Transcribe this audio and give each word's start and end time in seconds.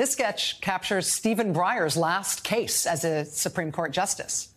This 0.00 0.12
sketch 0.12 0.62
captures 0.62 1.12
Stephen 1.12 1.52
Breyer's 1.52 1.94
last 1.94 2.42
case 2.42 2.86
as 2.86 3.04
a 3.04 3.26
Supreme 3.26 3.70
Court 3.70 3.92
justice. 3.92 4.48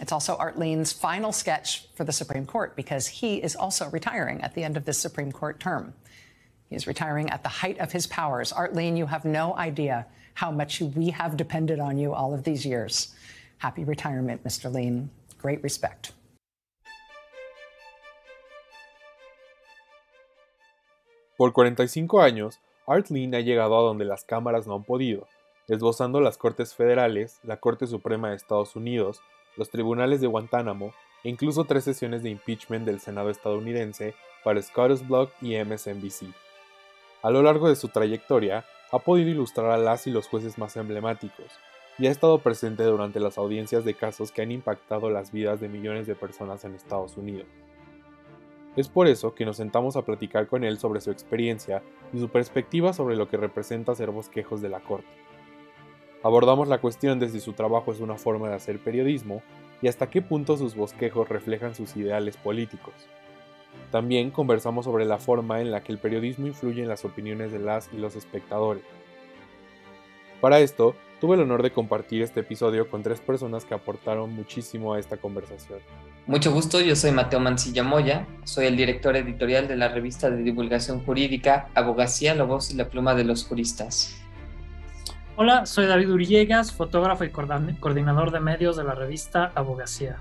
It's 0.00 0.12
also 0.12 0.36
Art 0.36 0.58
Lien's 0.58 0.92
final 0.92 1.32
sketch 1.32 1.88
for 1.94 2.04
the 2.04 2.12
Supreme 2.12 2.44
Court 2.44 2.76
because 2.76 3.06
he 3.06 3.36
is 3.36 3.56
also 3.56 3.88
retiring 3.88 4.42
at 4.42 4.54
the 4.54 4.64
end 4.64 4.76
of 4.76 4.84
this 4.84 4.98
Supreme 4.98 5.32
Court 5.32 5.58
term. 5.60 5.94
He 6.68 6.76
is 6.76 6.86
retiring 6.86 7.30
at 7.30 7.42
the 7.42 7.48
height 7.48 7.78
of 7.78 7.92
his 7.92 8.06
powers. 8.06 8.52
Art 8.52 8.74
Lien, 8.74 8.98
you 8.98 9.06
have 9.06 9.24
no 9.24 9.56
idea 9.56 10.04
how 10.34 10.50
much 10.50 10.82
we 10.82 11.08
have 11.08 11.38
depended 11.38 11.80
on 11.80 11.96
you 11.96 12.12
all 12.12 12.34
of 12.34 12.44
these 12.44 12.66
years. 12.66 13.14
Happy 13.56 13.82
retirement, 13.82 14.44
Mr. 14.44 14.70
Lien. 14.70 15.08
Great 15.38 15.62
respect. 15.62 16.12
Por 21.38 21.50
45 21.50 22.08
años, 22.20 22.58
Art 22.88 23.10
Lean 23.10 23.34
ha 23.34 23.40
llegado 23.40 23.76
a 23.76 23.82
donde 23.82 24.04
las 24.04 24.24
cámaras 24.24 24.68
no 24.68 24.76
han 24.76 24.84
podido, 24.84 25.26
esbozando 25.66 26.20
las 26.20 26.38
Cortes 26.38 26.74
Federales, 26.74 27.40
la 27.42 27.56
Corte 27.56 27.88
Suprema 27.88 28.30
de 28.30 28.36
Estados 28.36 28.76
Unidos, 28.76 29.20
los 29.56 29.70
tribunales 29.70 30.20
de 30.20 30.28
Guantánamo 30.28 30.94
e 31.24 31.30
incluso 31.30 31.64
tres 31.64 31.82
sesiones 31.82 32.22
de 32.22 32.30
impeachment 32.30 32.86
del 32.86 33.00
Senado 33.00 33.30
estadounidense 33.30 34.14
para 34.44 34.62
Scottish 34.62 35.04
Block 35.04 35.32
y 35.42 35.56
MSNBC. 35.56 36.32
A 37.22 37.30
lo 37.30 37.42
largo 37.42 37.68
de 37.68 37.74
su 37.74 37.88
trayectoria, 37.88 38.64
ha 38.92 39.00
podido 39.00 39.30
ilustrar 39.30 39.72
a 39.72 39.78
las 39.78 40.06
y 40.06 40.12
los 40.12 40.28
jueces 40.28 40.56
más 40.56 40.76
emblemáticos, 40.76 41.50
y 41.98 42.06
ha 42.06 42.10
estado 42.12 42.38
presente 42.38 42.84
durante 42.84 43.18
las 43.18 43.36
audiencias 43.36 43.84
de 43.84 43.94
casos 43.94 44.30
que 44.30 44.42
han 44.42 44.52
impactado 44.52 45.10
las 45.10 45.32
vidas 45.32 45.60
de 45.60 45.68
millones 45.68 46.06
de 46.06 46.14
personas 46.14 46.64
en 46.64 46.76
Estados 46.76 47.16
Unidos. 47.16 47.48
Es 48.76 48.88
por 48.88 49.08
eso 49.08 49.34
que 49.34 49.46
nos 49.46 49.56
sentamos 49.56 49.96
a 49.96 50.02
platicar 50.02 50.48
con 50.48 50.62
él 50.62 50.78
sobre 50.78 51.00
su 51.00 51.10
experiencia 51.10 51.82
y 52.12 52.18
su 52.18 52.28
perspectiva 52.28 52.92
sobre 52.92 53.16
lo 53.16 53.28
que 53.28 53.38
representa 53.38 53.94
ser 53.94 54.10
bosquejos 54.10 54.60
de 54.60 54.68
la 54.68 54.80
Corte. 54.80 55.08
Abordamos 56.22 56.68
la 56.68 56.78
cuestión 56.78 57.18
de 57.18 57.28
si 57.30 57.40
su 57.40 57.54
trabajo 57.54 57.92
es 57.92 58.00
una 58.00 58.16
forma 58.16 58.48
de 58.48 58.56
hacer 58.56 58.78
periodismo 58.78 59.42
y 59.80 59.88
hasta 59.88 60.10
qué 60.10 60.20
punto 60.20 60.56
sus 60.56 60.74
bosquejos 60.74 61.28
reflejan 61.28 61.74
sus 61.74 61.96
ideales 61.96 62.36
políticos. 62.36 62.94
También 63.90 64.30
conversamos 64.30 64.84
sobre 64.84 65.04
la 65.04 65.18
forma 65.18 65.60
en 65.60 65.70
la 65.70 65.82
que 65.82 65.92
el 65.92 65.98
periodismo 65.98 66.46
influye 66.46 66.82
en 66.82 66.88
las 66.88 67.04
opiniones 67.04 67.52
de 67.52 67.58
las 67.58 67.90
y 67.92 67.96
los 67.96 68.16
espectadores. 68.16 68.84
Para 70.40 70.60
esto, 70.60 70.94
tuve 71.20 71.36
el 71.36 71.42
honor 71.42 71.62
de 71.62 71.70
compartir 71.70 72.22
este 72.22 72.40
episodio 72.40 72.88
con 72.88 73.02
tres 73.02 73.20
personas 73.20 73.64
que 73.64 73.74
aportaron 73.74 74.32
muchísimo 74.34 74.94
a 74.94 74.98
esta 74.98 75.16
conversación. 75.16 75.78
Mucho 76.26 76.52
gusto, 76.52 76.80
yo 76.80 76.96
soy 76.96 77.12
Mateo 77.12 77.40
Mancilla 77.40 77.82
Moya, 77.82 78.26
soy 78.44 78.66
el 78.66 78.76
director 78.76 79.16
editorial 79.16 79.68
de 79.68 79.76
la 79.76 79.88
revista 79.88 80.28
de 80.28 80.42
divulgación 80.42 81.04
jurídica 81.04 81.68
Abogacía, 81.74 82.34
la 82.34 82.44
voz 82.44 82.70
y 82.72 82.76
la 82.76 82.88
pluma 82.88 83.14
de 83.14 83.24
los 83.24 83.44
juristas. 83.44 84.20
Hola, 85.36 85.66
soy 85.66 85.86
David 85.86 86.10
Urillegas, 86.10 86.72
fotógrafo 86.72 87.24
y 87.24 87.30
coordinador 87.30 88.30
de 88.30 88.40
medios 88.40 88.76
de 88.76 88.84
la 88.84 88.94
revista 88.94 89.52
Abogacía. 89.54 90.16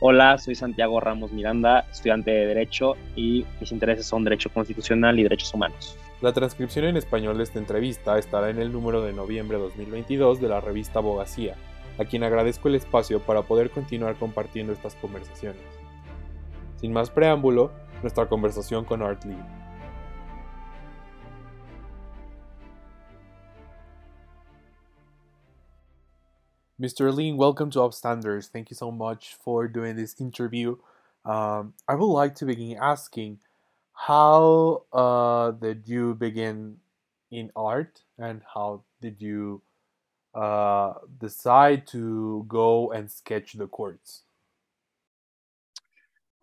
Hola, 0.00 0.36
soy 0.38 0.54
Santiago 0.54 1.00
Ramos 1.00 1.32
Miranda, 1.32 1.86
estudiante 1.90 2.30
de 2.30 2.46
Derecho 2.46 2.96
y 3.14 3.46
mis 3.60 3.72
intereses 3.72 4.06
son 4.06 4.24
Derecho 4.24 4.50
Constitucional 4.50 5.18
y 5.18 5.22
Derechos 5.22 5.52
Humanos. 5.54 5.96
La 6.22 6.32
transcripción 6.32 6.86
en 6.86 6.96
español 6.96 7.36
de 7.36 7.44
esta 7.44 7.58
entrevista 7.58 8.18
estará 8.18 8.50
en 8.50 8.58
el 8.58 8.72
número 8.72 9.02
de 9.02 9.12
noviembre 9.12 9.58
de 9.58 9.64
2022 9.64 10.40
de 10.40 10.48
la 10.48 10.60
revista 10.60 11.00
Abogacía 11.00 11.56
a 11.98 12.04
quien 12.04 12.24
agradezco 12.24 12.68
el 12.68 12.74
espacio 12.74 13.20
para 13.20 13.42
poder 13.42 13.70
continuar 13.70 14.18
compartiendo 14.18 14.72
estas 14.72 14.94
conversaciones. 14.96 15.62
Sin 16.76 16.92
más 16.92 17.10
preámbulo, 17.10 17.72
nuestra 18.02 18.28
conversación 18.28 18.84
con 18.84 19.02
Art 19.02 19.24
Lee. 19.24 19.36
Mr. 26.78 27.10
Lean, 27.10 27.38
welcome 27.38 27.70
to 27.70 27.80
Upstanders. 27.80 28.50
Thank 28.50 28.68
you 28.68 28.76
so 28.76 28.90
much 28.90 29.34
for 29.42 29.66
doing 29.66 29.96
this 29.96 30.14
interview. 30.20 30.76
Um, 31.24 31.72
I 31.88 31.94
would 31.94 32.12
like 32.12 32.34
to 32.36 32.44
begin 32.44 32.76
asking 32.78 33.38
how 33.96 34.84
uh, 34.92 35.50
did 35.52 35.88
you 35.88 36.14
begin 36.14 36.76
in 37.30 37.50
art 37.56 38.02
and 38.18 38.42
how 38.54 38.82
did 39.00 39.20
you 39.20 39.62
uh, 40.34 40.92
decide 41.18 41.86
to 41.88 42.44
go 42.46 42.92
and 42.92 43.10
sketch 43.10 43.54
the 43.54 43.66
courts? 43.66 44.22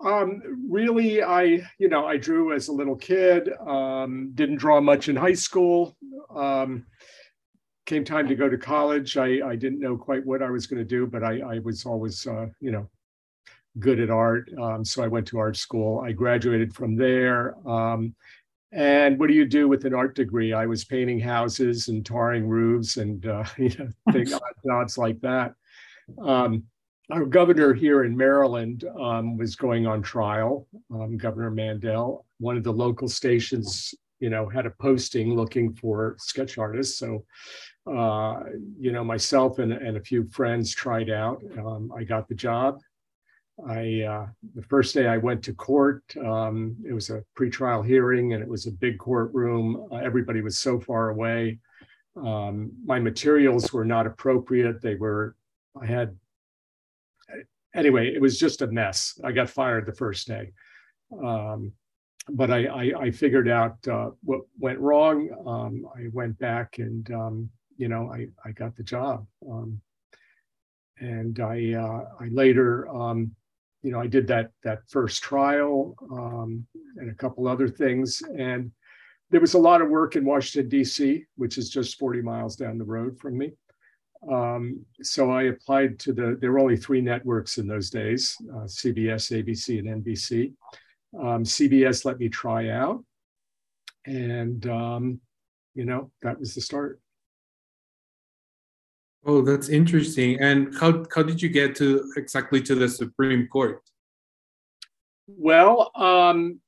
Um, 0.03 0.42
really, 0.69 1.24
I 1.24 1.62
you 1.78 1.88
know 1.88 2.06
I 2.06 2.18
drew 2.18 2.53
as 2.53 2.68
a 2.68 2.74
little 2.74 2.96
kid. 2.96 3.50
Um, 3.66 4.31
didn't 4.34 4.58
draw 4.58 4.81
much 4.81 5.08
in 5.08 5.16
high 5.16 5.34
school. 5.36 5.96
Um, 6.36 6.86
came 7.86 8.03
time 8.03 8.28
to 8.28 8.36
go 8.36 8.50
to 8.50 8.58
college. 8.58 9.16
I, 9.16 9.47
I 9.47 9.56
didn't 9.56 9.80
know 9.80 9.96
quite 9.96 10.25
what 10.25 10.42
I 10.42 10.50
was 10.50 10.68
going 10.68 10.80
to 10.80 10.86
do, 10.86 11.06
but 11.06 11.24
I, 11.24 11.40
I 11.40 11.59
was 11.59 11.86
always 11.86 12.28
uh, 12.28 12.47
you 12.59 12.72
know 12.72 12.90
good 13.79 14.00
at 14.00 14.09
art. 14.09 14.50
Um, 14.61 14.85
so 14.85 15.03
I 15.03 15.07
went 15.07 15.28
to 15.28 15.39
art 15.39 15.57
school. 15.57 16.01
I 16.01 16.11
graduated 16.11 16.73
from 16.73 16.95
there. 16.95 17.56
Um, 17.67 18.16
and 18.72 19.19
what 19.19 19.28
do 19.28 19.35
you 19.35 19.45
do 19.45 19.67
with 19.67 19.85
an 19.85 19.94
art 19.94 20.16
degree? 20.16 20.51
I 20.51 20.66
was 20.66 20.84
painting 20.84 21.19
houses 21.19 21.89
and 21.89 22.06
tarring 22.06 22.47
roofs 22.47 22.97
and 22.97 23.25
uh, 23.25 23.44
you 23.57 23.72
know 23.78 23.89
things, 24.12 24.33
odds 24.69 24.97
like 24.97 25.19
that. 25.22 25.53
Um, 26.19 26.63
our 27.12 27.25
governor 27.25 27.73
here 27.73 28.03
in 28.03 28.16
Maryland 28.16 28.85
um, 29.00 29.38
was 29.38 29.56
going 29.56 29.85
on 29.85 30.01
trial. 30.01 30.67
Um, 30.91 31.17
governor 31.17 31.51
Mandel, 31.51 32.25
one 32.39 32.57
of 32.57 32.63
the 32.63 32.73
local 32.73 33.07
stations, 33.07 33.94
you 34.19 34.29
know, 34.29 34.47
had 34.47 34.66
a 34.66 34.72
posting 34.72 35.35
looking 35.35 35.73
for 35.73 36.16
sketch 36.17 36.57
artists. 36.57 36.97
So, 36.97 37.25
uh, 37.85 38.44
you 38.79 38.91
know, 38.91 39.03
myself 39.03 39.59
and, 39.59 39.73
and 39.73 39.97
a 39.97 40.01
few 40.01 40.28
friends 40.29 40.73
tried 40.73 41.09
out. 41.09 41.44
Um, 41.57 41.91
I 41.95 42.03
got 42.03 42.28
the 42.29 42.35
job. 42.35 42.79
I 43.68 44.02
uh, 44.02 44.28
the 44.56 44.64
first 44.64 44.94
day 44.96 45.08
I 45.08 45.18
went 45.18 45.44
to 45.44 45.53
court, 45.53 46.03
um, 46.25 46.75
it 46.88 46.94
was 46.94 47.09
a 47.09 47.24
pretrial 47.38 47.86
hearing, 47.86 48.34
and 48.34 48.41
it 48.41 48.50
was 48.50 48.66
a 48.66 48.72
big 48.72 48.97
courtroom. 48.97 49.88
Uh, 49.91 49.97
everybody 49.97 50.41
was 50.41 50.58
so 50.58 50.80
far 50.80 51.09
away. 51.09 51.59
Um, 52.16 52.72
my 52.84 53.00
materials 53.00 53.72
were 53.72 53.86
not 53.86 54.08
appropriate. 54.08 54.81
They 54.81 54.96
were. 54.96 55.36
I 55.80 55.86
had. 55.86 56.18
Anyway, 57.75 58.13
it 58.13 58.22
was 58.22 58.40
just 58.40 58.62
a 58.62 58.68
mess. 58.68 59.19
I 59.24 59.31
got 59.31 59.50
fired 59.50 59.86
the 59.86 59.94
first 59.94 60.28
day, 60.28 60.52
um, 61.24 61.72
but 62.30 62.52
I, 62.52 62.66
I, 62.66 62.92
I 63.02 63.12
figured 63.12 63.50
out 63.50 63.88
uh, 63.88 64.12
what 64.24 64.42
went 64.59 64.80
wrong. 64.80 65.30
Um, 65.46 65.88
I 65.96 66.08
went 66.12 66.38
back 66.40 66.78
and 66.78 67.09
um, 67.12 67.50
you 67.78 67.88
know 67.88 68.12
I 68.12 68.28
I 68.46 68.52
got 68.52 68.75
the 68.75 68.84
job 68.84 69.25
um, 69.50 69.81
and 71.00 71.40
I 71.40 71.74
uh, 71.74 72.06
I 72.19 72.28
later 72.31 72.88
you 73.83 73.91
know, 73.91 73.99
I 73.99 74.07
did 74.07 74.27
that 74.27 74.51
that 74.63 74.79
first 74.88 75.21
trial 75.21 75.95
um, 76.11 76.66
and 76.97 77.11
a 77.11 77.16
couple 77.16 77.47
other 77.47 77.67
things, 77.67 78.23
and 78.38 78.71
there 79.29 79.41
was 79.41 79.53
a 79.53 79.59
lot 79.59 79.81
of 79.81 79.89
work 79.89 80.16
in 80.16 80.25
Washington 80.25 80.69
D.C., 80.69 81.25
which 81.35 81.57
is 81.57 81.69
just 81.69 81.99
40 81.99 82.21
miles 82.21 82.55
down 82.55 82.77
the 82.77 82.85
road 82.85 83.19
from 83.19 83.38
me. 83.38 83.51
Um, 84.31 84.85
so 85.01 85.31
I 85.31 85.44
applied 85.44 85.99
to 85.99 86.13
the. 86.13 86.38
There 86.39 86.53
were 86.53 86.59
only 86.59 86.77
three 86.77 87.01
networks 87.01 87.57
in 87.57 87.67
those 87.67 87.89
days: 87.89 88.38
uh, 88.53 88.66
CBS, 88.66 89.31
ABC, 89.31 89.79
and 89.79 90.03
NBC. 90.03 90.53
Um, 91.19 91.44
CBS 91.44 92.05
let 92.05 92.19
me 92.19 92.29
try 92.29 92.69
out, 92.69 93.03
and 94.05 94.65
um, 94.67 95.19
you 95.75 95.83
know 95.83 96.09
that 96.21 96.39
was 96.39 96.55
the 96.55 96.61
start. 96.61 97.01
Oh, 99.25 99.41
that's 99.41 99.69
interesting. 99.69 100.39
And 100.39 100.75
how 100.78 101.06
how 101.16 101.23
did 101.23 101.41
you 101.41 101.50
get 101.50 101.75
to 101.78 102.11
exactly 102.17 102.61
to 102.63 102.75
the 102.75 102.89
Supreme 102.89 103.47
Court? 103.47 103.81
Well, 105.28 105.91
um, 105.95 106.59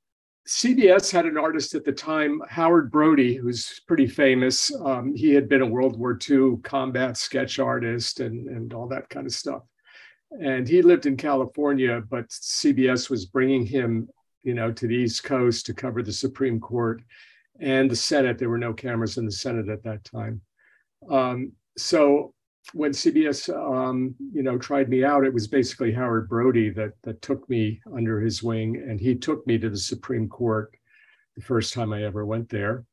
CBS 0.48 1.10
had 1.10 1.26
an 1.26 1.36
artist 1.36 1.74
at 1.74 1.84
the 1.84 1.92
time, 1.92 2.40
Howard 2.48 2.90
Brodie, 2.90 3.34
who's 3.34 3.80
pretty 3.86 4.06
famous. 4.06 4.72
Um, 4.74 5.14
he 5.14 5.34
had 5.34 5.48
been 5.48 5.60
a 5.60 5.66
World 5.66 5.98
War 5.98 6.18
II 6.30 6.58
combat 6.62 7.16
sketch 7.16 7.58
artist 7.58 8.20
and, 8.20 8.48
and 8.48 8.72
all 8.72 8.86
that 8.88 9.08
kind 9.10 9.26
of 9.26 9.32
stuff. 9.32 9.62
And 10.30 10.68
he 10.68 10.82
lived 10.82 11.06
in 11.06 11.16
California, 11.16 12.00
but 12.08 12.28
CBS 12.28 13.10
was 13.10 13.26
bringing 13.26 13.66
him, 13.66 14.08
you 14.44 14.54
know, 14.54 14.72
to 14.72 14.86
the 14.86 14.94
East 14.94 15.24
Coast 15.24 15.66
to 15.66 15.74
cover 15.74 16.02
the 16.02 16.12
Supreme 16.12 16.60
Court 16.60 17.02
and 17.60 17.90
the 17.90 17.96
Senate. 17.96 18.38
There 18.38 18.50
were 18.50 18.58
no 18.58 18.72
cameras 18.72 19.18
in 19.18 19.26
the 19.26 19.32
Senate 19.32 19.68
at 19.68 19.82
that 19.82 20.04
time. 20.04 20.40
Um, 21.10 21.52
so 21.76 22.34
when 22.72 22.92
CBS, 22.92 23.48
um, 23.54 24.14
you 24.32 24.42
know, 24.42 24.58
tried 24.58 24.88
me 24.88 25.04
out, 25.04 25.24
it 25.24 25.32
was 25.32 25.46
basically 25.46 25.92
Howard 25.92 26.28
Brodie 26.28 26.70
that 26.70 26.92
that 27.02 27.22
took 27.22 27.48
me 27.48 27.80
under 27.94 28.20
his 28.20 28.42
wing, 28.42 28.76
and 28.76 29.00
he 29.00 29.14
took 29.14 29.46
me 29.46 29.58
to 29.58 29.70
the 29.70 29.76
Supreme 29.76 30.28
Court 30.28 30.74
the 31.36 31.42
first 31.42 31.72
time 31.72 31.92
I 31.92 32.04
ever 32.04 32.26
went 32.26 32.48
there. 32.48 32.84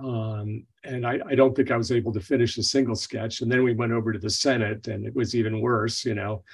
Um, 0.00 0.66
and 0.84 1.06
I, 1.06 1.18
I, 1.26 1.34
don't 1.34 1.56
think 1.56 1.72
I 1.72 1.76
was 1.76 1.90
able 1.90 2.12
to 2.12 2.20
finish 2.20 2.56
a 2.56 2.62
single 2.62 2.94
sketch. 2.94 3.40
And 3.40 3.50
then 3.50 3.64
we 3.64 3.74
went 3.74 3.90
over 3.90 4.12
to 4.12 4.18
the 4.18 4.30
Senate, 4.30 4.86
and 4.86 5.04
it 5.04 5.14
was 5.14 5.34
even 5.34 5.60
worse. 5.60 6.04
You 6.04 6.14
know, 6.14 6.44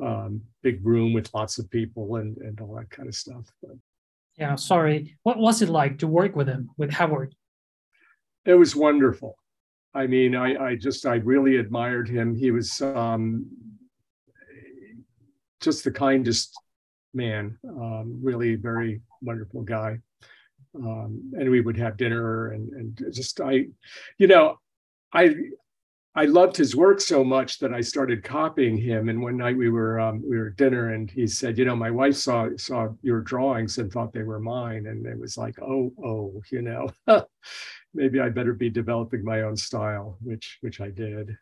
um, 0.00 0.42
big 0.62 0.84
room 0.84 1.12
with 1.12 1.32
lots 1.34 1.58
of 1.58 1.70
people 1.70 2.16
and 2.16 2.36
and 2.38 2.60
all 2.60 2.74
that 2.76 2.90
kind 2.90 3.08
of 3.08 3.14
stuff. 3.14 3.46
But, 3.62 3.76
yeah, 4.36 4.54
sorry. 4.56 5.16
What 5.22 5.38
was 5.38 5.62
it 5.62 5.68
like 5.68 5.98
to 5.98 6.06
work 6.06 6.36
with 6.36 6.48
him, 6.48 6.70
with 6.76 6.90
Howard? 6.92 7.34
It 8.44 8.54
was 8.54 8.76
wonderful 8.76 9.36
I 9.94 10.06
mean, 10.06 10.34
I, 10.34 10.56
I 10.56 10.76
just, 10.76 11.06
I 11.06 11.16
really 11.16 11.56
admired 11.56 12.08
him. 12.08 12.34
He 12.34 12.50
was 12.50 12.80
um, 12.80 13.46
just 15.60 15.84
the 15.84 15.90
kindest 15.90 16.58
man, 17.12 17.58
um, 17.68 18.18
really 18.22 18.54
very 18.54 19.02
wonderful 19.20 19.62
guy. 19.62 19.98
Um, 20.74 21.32
and 21.34 21.50
we 21.50 21.60
would 21.60 21.76
have 21.76 21.98
dinner 21.98 22.52
and, 22.52 22.72
and 22.72 23.14
just, 23.14 23.40
I, 23.40 23.66
you 24.16 24.26
know, 24.26 24.58
I, 25.12 25.34
I 26.14 26.26
loved 26.26 26.56
his 26.56 26.76
work 26.76 27.00
so 27.00 27.24
much 27.24 27.58
that 27.60 27.72
I 27.72 27.80
started 27.80 28.22
copying 28.22 28.76
him. 28.76 29.08
And 29.08 29.22
one 29.22 29.38
night 29.38 29.56
we 29.56 29.70
were 29.70 29.98
um, 29.98 30.22
we 30.22 30.36
were 30.36 30.48
at 30.48 30.56
dinner, 30.56 30.92
and 30.92 31.10
he 31.10 31.26
said, 31.26 31.56
"You 31.56 31.64
know, 31.64 31.74
my 31.74 31.90
wife 31.90 32.16
saw 32.16 32.50
saw 32.58 32.88
your 33.02 33.22
drawings 33.22 33.78
and 33.78 33.90
thought 33.90 34.12
they 34.12 34.22
were 34.22 34.38
mine." 34.38 34.86
And 34.86 35.06
it 35.06 35.18
was 35.18 35.38
like, 35.38 35.58
"Oh, 35.62 35.90
oh, 36.04 36.42
you 36.50 36.60
know, 36.60 36.90
maybe 37.94 38.20
I 38.20 38.28
better 38.28 38.54
be 38.54 38.70
developing 38.70 39.24
my 39.24 39.42
own 39.42 39.56
style," 39.56 40.18
which 40.22 40.58
which 40.60 40.80
I 40.80 40.90
did. 40.90 41.36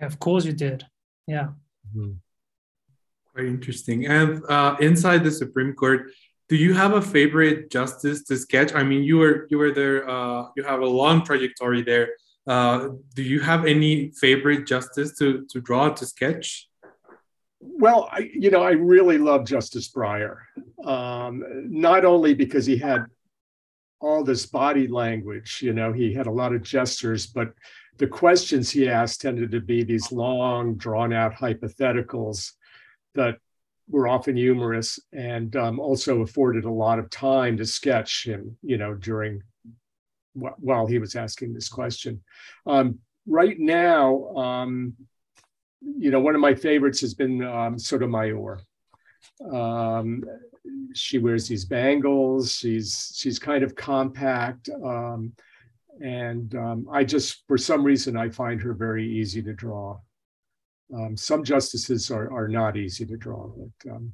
Of 0.00 0.18
course, 0.18 0.44
you 0.44 0.52
did. 0.52 0.84
Yeah. 1.26 1.48
Mm-hmm. 1.96 2.12
Quite 3.34 3.46
interesting. 3.46 4.06
And 4.06 4.42
uh, 4.48 4.76
inside 4.80 5.24
the 5.24 5.30
Supreme 5.30 5.74
Court, 5.74 6.10
do 6.48 6.56
you 6.56 6.72
have 6.74 6.92
a 6.94 7.02
favorite 7.02 7.70
justice 7.70 8.24
to 8.24 8.36
sketch? 8.36 8.74
I 8.74 8.82
mean, 8.82 9.02
you 9.02 9.18
were 9.18 9.46
you 9.50 9.58
were 9.58 9.72
there. 9.72 10.08
Uh, 10.08 10.48
you 10.56 10.62
have 10.62 10.80
a 10.80 10.86
long 10.86 11.24
trajectory 11.24 11.82
there 11.82 12.08
uh, 12.48 12.88
do 13.14 13.22
you 13.22 13.40
have 13.40 13.66
any 13.66 14.10
favorite 14.12 14.66
justice 14.66 15.16
to, 15.18 15.46
to 15.50 15.60
draw, 15.60 15.90
to 15.90 16.06
sketch? 16.06 16.66
Well, 17.60 18.08
I, 18.10 18.30
you 18.32 18.50
know, 18.50 18.62
I 18.62 18.70
really 18.70 19.18
love 19.18 19.44
Justice 19.44 19.90
Breyer, 19.92 20.38
um, 20.82 21.44
not 21.68 22.06
only 22.06 22.34
because 22.34 22.64
he 22.64 22.78
had 22.78 23.04
all 24.00 24.22
this 24.22 24.46
body 24.46 24.86
language, 24.86 25.60
you 25.62 25.72
know, 25.72 25.92
he 25.92 26.12
had 26.12 26.26
a 26.26 26.32
lot 26.32 26.54
of 26.54 26.62
gestures, 26.62 27.26
but 27.26 27.52
the 27.98 28.06
questions 28.06 28.70
he 28.70 28.88
asked 28.88 29.20
tended 29.20 29.50
to 29.50 29.60
be 29.60 29.82
these 29.82 30.12
long, 30.12 30.76
drawn 30.76 31.12
out 31.12 31.34
hypotheticals 31.34 32.52
that 33.14 33.38
were 33.88 34.06
often 34.06 34.36
humorous 34.36 35.00
and 35.12 35.56
um, 35.56 35.80
also 35.80 36.22
afforded 36.22 36.64
a 36.64 36.70
lot 36.70 36.98
of 36.98 37.10
time 37.10 37.56
to 37.56 37.66
sketch 37.66 38.24
him, 38.24 38.56
you 38.62 38.76
know, 38.76 38.94
during 38.94 39.42
while 40.34 40.86
he 40.86 40.98
was 40.98 41.16
asking 41.16 41.52
this 41.52 41.68
question. 41.68 42.22
Um, 42.66 43.00
right 43.26 43.58
now, 43.58 44.28
um, 44.36 44.94
you 45.80 46.10
know, 46.10 46.20
one 46.20 46.34
of 46.34 46.40
my 46.40 46.54
favorites 46.54 47.00
has 47.00 47.14
been 47.14 47.42
um, 47.42 47.78
Sotomayor. 47.78 48.60
Um, 49.52 50.24
she 50.94 51.18
wears 51.18 51.48
these 51.48 51.64
bangles. 51.64 52.52
She's 52.52 53.12
she's 53.16 53.38
kind 53.38 53.62
of 53.62 53.74
compact, 53.74 54.68
um, 54.84 55.32
and 56.00 56.54
um, 56.54 56.88
I 56.90 57.04
just 57.04 57.44
for 57.46 57.58
some 57.58 57.84
reason 57.84 58.16
I 58.16 58.28
find 58.30 58.60
her 58.62 58.74
very 58.74 59.06
easy 59.06 59.42
to 59.42 59.52
draw. 59.52 59.98
Um, 60.94 61.16
some 61.16 61.44
justices 61.44 62.10
are 62.10 62.32
are 62.32 62.48
not 62.48 62.76
easy 62.76 63.06
to 63.06 63.16
draw, 63.16 63.48
but. 63.48 63.92
Um, 63.92 64.12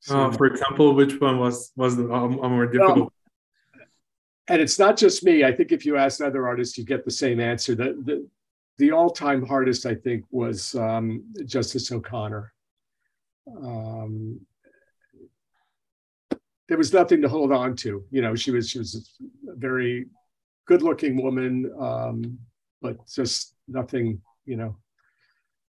so, 0.00 0.20
uh, 0.20 0.32
for 0.32 0.46
example, 0.46 0.94
which 0.94 1.20
one 1.20 1.38
was 1.38 1.72
was 1.76 1.98
a, 1.98 2.04
a 2.04 2.48
more 2.48 2.66
difficult? 2.66 2.98
Well, 2.98 3.12
and 4.48 4.60
it's 4.60 4.78
not 4.78 4.96
just 4.96 5.24
me. 5.24 5.42
I 5.42 5.52
think 5.52 5.72
if 5.72 5.84
you 5.84 5.96
ask 5.96 6.20
other 6.20 6.46
artists, 6.46 6.78
you 6.78 6.84
get 6.84 7.04
the 7.04 7.10
same 7.10 7.40
answer. 7.40 7.74
The 7.74 8.00
the, 8.04 8.28
the 8.78 8.92
all-time 8.92 9.44
hardest, 9.44 9.86
I 9.86 9.94
think, 9.94 10.24
was 10.30 10.74
um, 10.74 11.24
Justice 11.46 11.90
O'Connor. 11.90 12.52
Um, 13.48 14.40
there 16.68 16.78
was 16.78 16.92
nothing 16.92 17.22
to 17.22 17.28
hold 17.28 17.52
on 17.52 17.76
to. 17.76 18.04
You 18.10 18.22
know, 18.22 18.34
she 18.34 18.50
was 18.50 18.68
she 18.68 18.78
was 18.78 19.18
a 19.48 19.56
very 19.56 20.06
good-looking 20.66 21.22
woman, 21.22 21.72
um, 21.78 22.38
but 22.82 22.96
just 23.08 23.54
nothing. 23.68 24.20
You 24.44 24.56
know, 24.56 24.76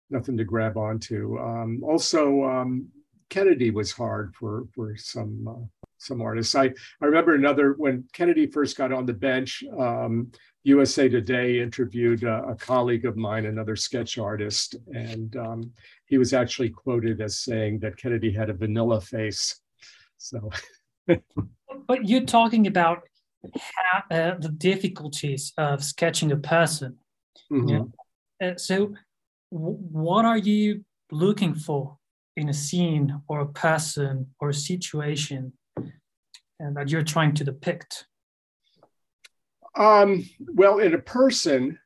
nothing 0.09 0.37
to 0.37 0.43
grab 0.43 0.77
onto. 0.77 1.37
Um, 1.39 1.83
also, 1.83 2.43
um, 2.43 2.87
Kennedy 3.29 3.71
was 3.71 3.91
hard 3.91 4.33
for 4.35 4.65
for 4.73 4.95
some 4.97 5.47
uh, 5.47 5.83
some 5.97 6.21
artists. 6.21 6.55
I, 6.55 6.65
I 7.01 7.05
remember 7.05 7.35
another 7.35 7.73
when 7.77 8.05
Kennedy 8.13 8.47
first 8.47 8.77
got 8.77 8.91
on 8.91 9.05
the 9.05 9.13
bench. 9.13 9.63
USA 10.69 11.09
Today 11.09 11.59
interviewed 11.59 12.23
a, 12.23 12.43
a, 12.49 12.55
colleague 12.55 13.05
of 13.05 13.17
mine, 13.17 13.45
another 13.45 13.75
sketch 13.75 14.17
artist, 14.17 14.75
and 14.93 15.35
um, 15.35 15.71
he 16.05 16.17
was 16.17 16.33
actually 16.33 16.69
quoted 16.69 17.21
as 17.21 17.39
saying 17.39 17.79
that 17.79 17.97
Kennedy 17.97 18.31
had 18.31 18.49
a 18.49 18.53
vanilla 18.53 19.01
face. 19.01 19.61
So, 20.17 20.49
but 21.07 22.07
you're 22.07 22.25
talking 22.25 22.67
about 22.67 22.99
how, 23.53 24.03
uh, 24.15 24.35
the 24.37 24.49
difficulties 24.49 25.53
of 25.57 25.83
sketching 25.83 26.31
a 26.31 26.37
person. 26.37 26.97
Mm-hmm. 27.51 27.89
Uh, 28.43 28.55
so, 28.57 28.93
what 29.49 30.25
are 30.25 30.37
you 30.37 30.85
looking 31.11 31.55
for 31.55 31.97
in 32.37 32.49
a 32.49 32.53
scene 32.53 33.21
or 33.27 33.41
a 33.41 33.47
person 33.47 34.27
or 34.39 34.49
a 34.49 34.53
situation 34.53 35.53
and 36.59 36.75
that 36.77 36.89
you're 36.89 37.03
trying 37.03 37.33
to 37.35 37.43
depict? 37.43 38.05
Um, 39.75 40.27
well, 40.39 40.79
in 40.79 40.93
a 40.93 40.99
person, 40.99 41.77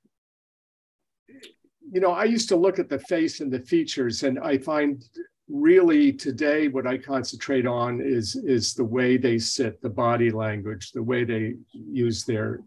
you 1.91 1.99
know, 1.99 2.11
I 2.11 2.23
used 2.23 2.49
to 2.49 2.55
look 2.55 2.79
at 2.79 2.89
the 2.89 2.99
face 2.99 3.39
and 3.39 3.51
the 3.51 3.59
features, 3.59 4.23
and 4.23 4.39
I 4.39 4.57
find 4.57 5.03
really 5.49 6.11
today 6.13 6.67
what 6.67 6.87
I 6.87 6.97
concentrate 6.97 7.67
on 7.67 8.01
is 8.01 8.35
is 8.35 8.73
the 8.73 8.85
way 8.85 9.17
they 9.17 9.37
sit, 9.37 9.81
the 9.81 9.89
body 9.89 10.31
language, 10.31 10.91
the 10.91 11.03
way 11.03 11.23
they 11.23 11.55
use 11.71 12.23
their 12.23 12.61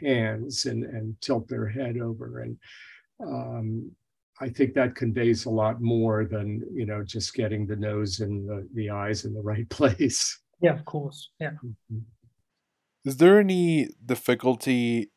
hands 0.00 0.66
and 0.66 0.84
and 0.84 1.20
tilt 1.20 1.48
their 1.48 1.66
head 1.66 1.98
over, 1.98 2.40
and 2.40 2.58
um, 3.20 3.90
I 4.40 4.48
think 4.48 4.74
that 4.74 4.94
conveys 4.94 5.44
a 5.44 5.50
lot 5.50 5.80
more 5.80 6.24
than 6.24 6.62
you 6.72 6.86
know 6.86 7.02
just 7.02 7.34
getting 7.34 7.66
the 7.66 7.76
nose 7.76 8.20
and 8.20 8.48
the, 8.48 8.68
the 8.74 8.90
eyes 8.90 9.24
in 9.24 9.34
the 9.34 9.42
right 9.42 9.68
place. 9.70 10.38
Yeah, 10.62 10.74
of 10.74 10.84
course. 10.84 11.30
Yeah. 11.40 11.52
Mm-hmm. 11.64 11.98
Is 13.04 13.16
there 13.16 13.40
any 13.40 13.88
difficulty 14.04 15.10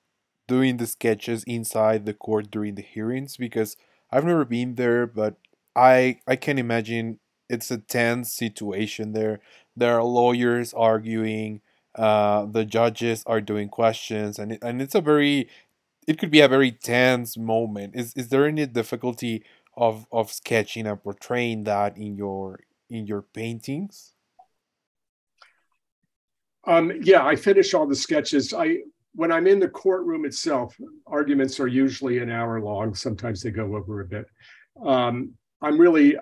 doing 0.47 0.77
the 0.77 0.87
sketches 0.87 1.43
inside 1.45 2.05
the 2.05 2.13
court 2.13 2.51
during 2.51 2.75
the 2.75 2.81
hearings? 2.81 3.37
Because 3.37 3.75
I've 4.11 4.25
never 4.25 4.45
been 4.45 4.75
there, 4.75 5.07
but 5.07 5.37
I 5.75 6.19
I 6.27 6.35
can 6.35 6.59
imagine 6.59 7.19
it's 7.49 7.71
a 7.71 7.77
tense 7.77 8.31
situation 8.33 9.13
there. 9.13 9.41
There 9.75 9.95
are 9.97 10.03
lawyers 10.03 10.73
arguing, 10.73 11.61
uh, 11.95 12.45
the 12.45 12.65
judges 12.65 13.23
are 13.25 13.41
doing 13.41 13.69
questions, 13.69 14.39
and 14.39 14.53
it, 14.53 14.59
and 14.63 14.81
it's 14.81 14.95
a 14.95 15.01
very 15.01 15.49
it 16.07 16.19
could 16.19 16.31
be 16.31 16.41
a 16.41 16.47
very 16.47 16.71
tense 16.71 17.37
moment. 17.37 17.95
Is 17.95 18.13
is 18.15 18.29
there 18.29 18.47
any 18.47 18.65
difficulty 18.67 19.43
of 19.77 20.07
of 20.11 20.31
sketching 20.31 20.87
and 20.87 21.03
portraying 21.03 21.65
that 21.65 21.97
in 21.97 22.17
your 22.17 22.61
in 22.89 23.07
your 23.07 23.21
paintings? 23.23 24.12
Um, 26.65 26.91
yeah, 27.01 27.25
I 27.25 27.35
finish 27.35 27.73
all 27.73 27.87
the 27.87 27.95
sketches. 27.95 28.53
I 28.53 28.79
when 29.15 29.31
I'm 29.31 29.47
in 29.47 29.59
the 29.59 29.69
courtroom 29.69 30.25
itself, 30.25 30.75
arguments 31.05 31.59
are 31.59 31.67
usually 31.67 32.19
an 32.19 32.31
hour 32.31 32.59
long. 32.61 32.95
Sometimes 32.95 33.41
they 33.41 33.51
go 33.51 33.75
over 33.75 34.01
a 34.01 34.05
bit. 34.05 34.25
Um, 34.83 35.33
I'm 35.61 35.79
really, 35.79 36.17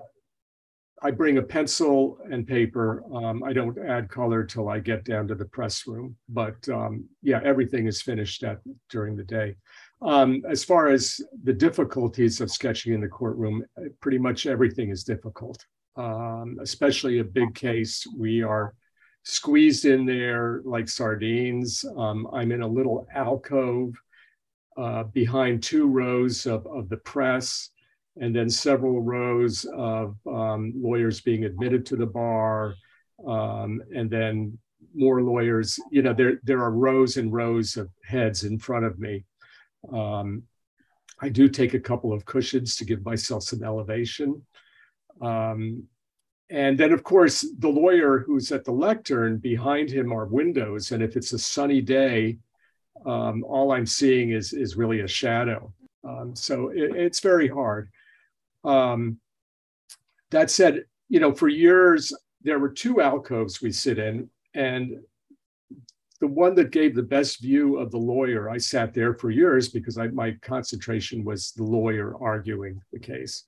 I 1.01 1.11
bring 1.11 1.37
a 1.37 1.41
pencil 1.41 2.17
and 2.29 2.45
paper. 2.45 3.03
Um, 3.13 3.43
I 3.43 3.53
don't 3.53 3.77
add 3.79 4.09
color 4.09 4.43
till 4.43 4.67
I 4.67 4.79
get 4.79 5.05
down 5.05 5.27
to 5.29 5.35
the 5.35 5.45
press 5.45 5.87
room. 5.87 6.17
But 6.27 6.67
um, 6.69 7.05
yeah, 7.23 7.39
everything 7.45 7.87
is 7.87 8.01
finished 8.01 8.43
at 8.43 8.59
during 8.89 9.15
the 9.15 9.23
day. 9.23 9.55
Um, 10.01 10.43
as 10.49 10.63
far 10.63 10.89
as 10.89 11.21
the 11.43 11.53
difficulties 11.53 12.41
of 12.41 12.51
sketching 12.51 12.93
in 12.93 13.01
the 13.01 13.07
courtroom, 13.07 13.63
pretty 14.01 14.17
much 14.17 14.47
everything 14.47 14.89
is 14.89 15.03
difficult. 15.03 15.65
Um, 15.95 16.57
especially 16.61 17.19
a 17.19 17.23
big 17.23 17.55
case, 17.55 18.05
we 18.17 18.43
are 18.43 18.73
squeezed 19.23 19.85
in 19.85 20.05
there 20.05 20.61
like 20.65 20.89
sardines. 20.89 21.85
Um, 21.97 22.27
I'm 22.33 22.51
in 22.51 22.61
a 22.61 22.67
little 22.67 23.07
alcove 23.13 23.95
uh, 24.77 25.03
behind 25.03 25.61
two 25.61 25.87
rows 25.87 26.45
of, 26.45 26.65
of 26.67 26.89
the 26.89 26.97
press 26.97 27.69
and 28.19 28.35
then 28.35 28.49
several 28.49 29.01
rows 29.01 29.65
of 29.73 30.15
um, 30.27 30.73
lawyers 30.75 31.21
being 31.21 31.45
admitted 31.45 31.85
to 31.85 31.95
the 31.95 32.05
bar 32.05 32.75
um, 33.27 33.81
and 33.95 34.09
then 34.09 34.57
more 34.93 35.21
lawyers 35.21 35.79
you 35.91 36.01
know 36.01 36.13
there 36.13 36.39
there 36.43 36.61
are 36.61 36.71
rows 36.71 37.17
and 37.17 37.31
rows 37.31 37.77
of 37.77 37.89
heads 38.03 38.43
in 38.43 38.57
front 38.59 38.83
of 38.83 38.99
me 38.99 39.23
um, 39.93 40.43
i 41.21 41.29
do 41.29 41.47
take 41.47 41.73
a 41.73 41.79
couple 41.79 42.11
of 42.11 42.25
cushions 42.25 42.75
to 42.75 42.83
give 42.83 43.05
myself 43.05 43.43
some 43.43 43.63
elevation 43.63 44.41
um, 45.21 45.83
and 46.51 46.77
then, 46.77 46.91
of 46.91 47.01
course, 47.01 47.47
the 47.59 47.69
lawyer 47.69 48.19
who's 48.19 48.51
at 48.51 48.65
the 48.65 48.73
lectern 48.73 49.37
behind 49.37 49.89
him 49.89 50.11
are 50.11 50.25
windows. 50.25 50.91
And 50.91 51.01
if 51.01 51.15
it's 51.15 51.31
a 51.31 51.39
sunny 51.39 51.79
day, 51.79 52.39
um, 53.05 53.45
all 53.45 53.71
I'm 53.71 53.85
seeing 53.85 54.31
is, 54.31 54.51
is 54.51 54.75
really 54.75 54.99
a 54.99 55.07
shadow. 55.07 55.73
Um, 56.03 56.35
so 56.35 56.67
it, 56.69 56.93
it's 56.93 57.21
very 57.21 57.47
hard. 57.47 57.89
Um, 58.65 59.17
that 60.31 60.51
said, 60.51 60.83
you 61.07 61.21
know, 61.21 61.33
for 61.33 61.47
years, 61.47 62.13
there 62.41 62.59
were 62.59 62.69
two 62.69 62.99
alcoves 62.99 63.61
we 63.61 63.71
sit 63.71 63.97
in. 63.97 64.29
And 64.53 64.99
the 66.19 66.27
one 66.27 66.53
that 66.55 66.71
gave 66.71 66.95
the 66.95 67.01
best 67.01 67.41
view 67.41 67.77
of 67.77 67.91
the 67.91 67.97
lawyer, 67.97 68.49
I 68.49 68.57
sat 68.57 68.93
there 68.93 69.13
for 69.13 69.31
years 69.31 69.69
because 69.69 69.97
I, 69.97 70.07
my 70.07 70.31
concentration 70.41 71.23
was 71.23 71.53
the 71.53 71.63
lawyer 71.63 72.13
arguing 72.21 72.81
the 72.91 72.99
case. 72.99 73.45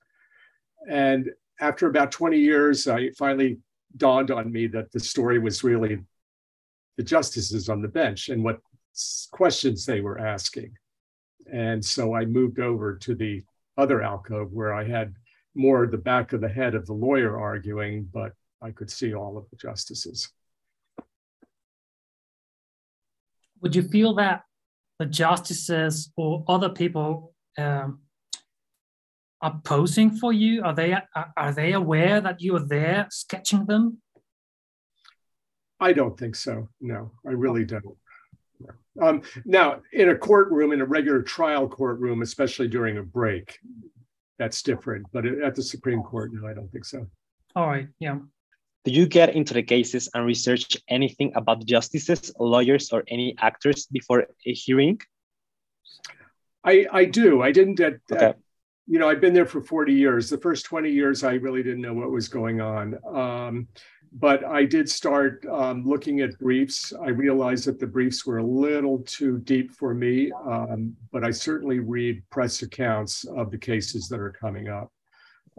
And 0.88 1.28
after 1.60 1.86
about 1.86 2.12
20 2.12 2.38
years, 2.38 2.88
I 2.88 3.10
finally 3.10 3.58
dawned 3.96 4.30
on 4.30 4.50
me 4.50 4.66
that 4.68 4.90
the 4.92 5.00
story 5.00 5.38
was 5.38 5.62
really 5.62 5.98
the 6.96 7.02
justices 7.02 7.68
on 7.68 7.82
the 7.82 7.88
bench 7.88 8.28
and 8.28 8.42
what 8.42 8.60
questions 9.32 9.86
they 9.86 10.00
were 10.00 10.18
asking. 10.18 10.72
And 11.52 11.84
so 11.84 12.14
I 12.14 12.24
moved 12.24 12.58
over 12.58 12.96
to 12.96 13.14
the 13.14 13.42
other 13.76 14.02
alcove 14.02 14.52
where 14.52 14.72
I 14.72 14.84
had 14.84 15.14
more 15.54 15.86
the 15.86 15.98
back 15.98 16.32
of 16.32 16.40
the 16.40 16.48
head 16.48 16.74
of 16.74 16.86
the 16.86 16.92
lawyer 16.92 17.38
arguing, 17.38 18.08
but 18.12 18.32
I 18.62 18.70
could 18.70 18.90
see 18.90 19.14
all 19.14 19.36
of 19.36 19.44
the 19.50 19.56
justices. 19.56 20.30
Would 23.60 23.74
you 23.74 23.82
feel 23.82 24.14
that 24.14 24.42
the 24.98 25.06
justices 25.06 26.12
or 26.16 26.44
other 26.48 26.68
people 26.68 27.34
um, 27.58 28.00
are 29.44 29.60
posing 29.62 30.10
for 30.10 30.32
you? 30.32 30.62
Are 30.64 30.74
they 30.74 30.96
are 31.36 31.52
they 31.52 31.72
aware 31.72 32.20
that 32.20 32.40
you 32.40 32.56
are 32.56 32.66
there 32.66 33.06
sketching 33.10 33.66
them? 33.66 33.98
I 35.78 35.92
don't 35.92 36.18
think 36.18 36.34
so. 36.34 36.68
No, 36.80 37.12
I 37.26 37.32
really 37.32 37.64
don't. 37.64 37.96
Um, 39.02 39.22
now, 39.44 39.82
in 39.92 40.08
a 40.08 40.16
courtroom, 40.16 40.72
in 40.72 40.80
a 40.80 40.86
regular 40.86 41.20
trial 41.20 41.68
courtroom, 41.68 42.22
especially 42.22 42.68
during 42.68 42.96
a 42.98 43.02
break, 43.02 43.58
that's 44.38 44.62
different. 44.62 45.06
But 45.12 45.26
at 45.26 45.54
the 45.54 45.62
Supreme 45.62 46.02
Court, 46.02 46.30
no, 46.32 46.48
I 46.48 46.54
don't 46.54 46.70
think 46.70 46.84
so. 46.84 47.06
All 47.56 47.66
right. 47.66 47.88
Yeah. 47.98 48.18
Do 48.84 48.92
you 48.92 49.06
get 49.06 49.34
into 49.34 49.52
the 49.52 49.62
cases 49.62 50.08
and 50.14 50.24
research 50.24 50.76
anything 50.88 51.32
about 51.34 51.66
justices, 51.66 52.32
lawyers, 52.38 52.92
or 52.92 53.02
any 53.08 53.34
actors 53.38 53.86
before 53.86 54.26
a 54.46 54.52
hearing? 54.52 55.00
I 56.64 56.86
I 56.92 57.04
do. 57.04 57.42
I 57.42 57.52
didn't 57.52 57.80
at, 57.80 57.94
okay. 58.10 58.26
at 58.26 58.38
you 58.86 58.98
know, 58.98 59.08
I've 59.08 59.20
been 59.20 59.34
there 59.34 59.46
for 59.46 59.62
40 59.62 59.92
years. 59.92 60.28
The 60.28 60.38
first 60.38 60.66
20 60.66 60.90
years, 60.90 61.24
I 61.24 61.34
really 61.34 61.62
didn't 61.62 61.80
know 61.80 61.94
what 61.94 62.10
was 62.10 62.28
going 62.28 62.60
on. 62.60 62.98
Um, 63.14 63.68
but 64.16 64.44
I 64.44 64.64
did 64.64 64.88
start 64.88 65.44
um, 65.46 65.84
looking 65.84 66.20
at 66.20 66.38
briefs. 66.38 66.92
I 67.02 67.08
realized 67.08 67.66
that 67.66 67.80
the 67.80 67.86
briefs 67.86 68.24
were 68.24 68.38
a 68.38 68.44
little 68.44 69.00
too 69.00 69.38
deep 69.38 69.72
for 69.72 69.92
me, 69.92 70.30
um, 70.46 70.94
but 71.10 71.24
I 71.24 71.32
certainly 71.32 71.80
read 71.80 72.22
press 72.30 72.62
accounts 72.62 73.24
of 73.24 73.50
the 73.50 73.58
cases 73.58 74.08
that 74.08 74.20
are 74.20 74.30
coming 74.30 74.68
up. 74.68 74.92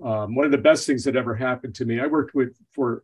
Um, 0.02 0.36
one 0.36 0.46
of 0.46 0.52
the 0.52 0.58
best 0.58 0.88
things 0.88 1.04
that 1.04 1.18
ever 1.18 1.36
happened 1.36 1.76
to 1.76 1.86
me, 1.86 2.00
I 2.00 2.06
worked 2.06 2.34
with 2.34 2.56
for 2.72 3.04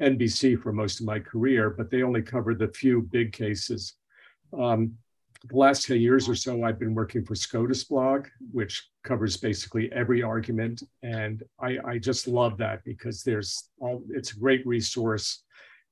NBC 0.00 0.60
for 0.60 0.72
most 0.72 0.98
of 0.98 1.06
my 1.06 1.20
career, 1.20 1.70
but 1.70 1.90
they 1.90 2.02
only 2.02 2.22
covered 2.22 2.58
the 2.58 2.68
few 2.68 3.02
big 3.02 3.32
cases. 3.32 3.94
Um, 4.58 4.96
the 5.48 5.56
last 5.56 5.86
10 5.86 6.00
years 6.00 6.28
or 6.28 6.34
so, 6.34 6.62
I've 6.62 6.78
been 6.78 6.94
working 6.94 7.24
for 7.24 7.34
SCOTUS 7.34 7.84
blog, 7.84 8.28
which 8.52 8.88
covers 9.02 9.36
basically 9.36 9.90
every 9.92 10.22
argument. 10.22 10.82
And 11.02 11.42
I, 11.60 11.78
I 11.84 11.98
just 11.98 12.28
love 12.28 12.58
that 12.58 12.84
because 12.84 13.22
there's 13.22 13.70
all, 13.80 14.02
it's 14.10 14.32
a 14.32 14.38
great 14.38 14.66
resource. 14.66 15.42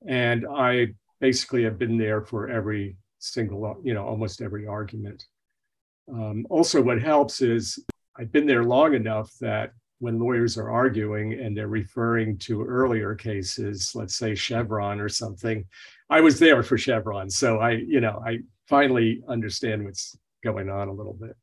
And 0.06 0.46
I 0.48 0.88
basically 1.20 1.64
have 1.64 1.78
been 1.78 1.98
there 1.98 2.22
for 2.22 2.48
every 2.48 2.96
single, 3.18 3.80
you 3.82 3.94
know, 3.94 4.04
almost 4.04 4.40
every 4.40 4.66
argument. 4.66 5.24
Um, 6.08 6.46
also, 6.48 6.80
what 6.80 7.02
helps 7.02 7.42
is 7.42 7.78
I've 8.16 8.32
been 8.32 8.46
there 8.46 8.64
long 8.64 8.94
enough 8.94 9.30
that 9.40 9.72
when 9.98 10.18
lawyers 10.18 10.56
are 10.56 10.70
arguing 10.70 11.34
and 11.34 11.56
they're 11.56 11.68
referring 11.68 12.38
to 12.38 12.64
earlier 12.64 13.14
cases, 13.14 13.92
let's 13.94 14.16
say 14.16 14.34
Chevron 14.34 14.98
or 14.98 15.08
something, 15.08 15.64
I 16.08 16.20
was 16.20 16.38
there 16.38 16.62
for 16.62 16.78
Chevron. 16.78 17.28
So 17.28 17.58
I, 17.58 17.72
you 17.72 18.00
know, 18.00 18.22
I 18.26 18.38
finally 18.70 19.22
understand 19.28 19.84
what's 19.84 20.16
going 20.42 20.70
on 20.70 20.88
a 20.88 20.92
little 20.92 21.12
bit. 21.12 21.36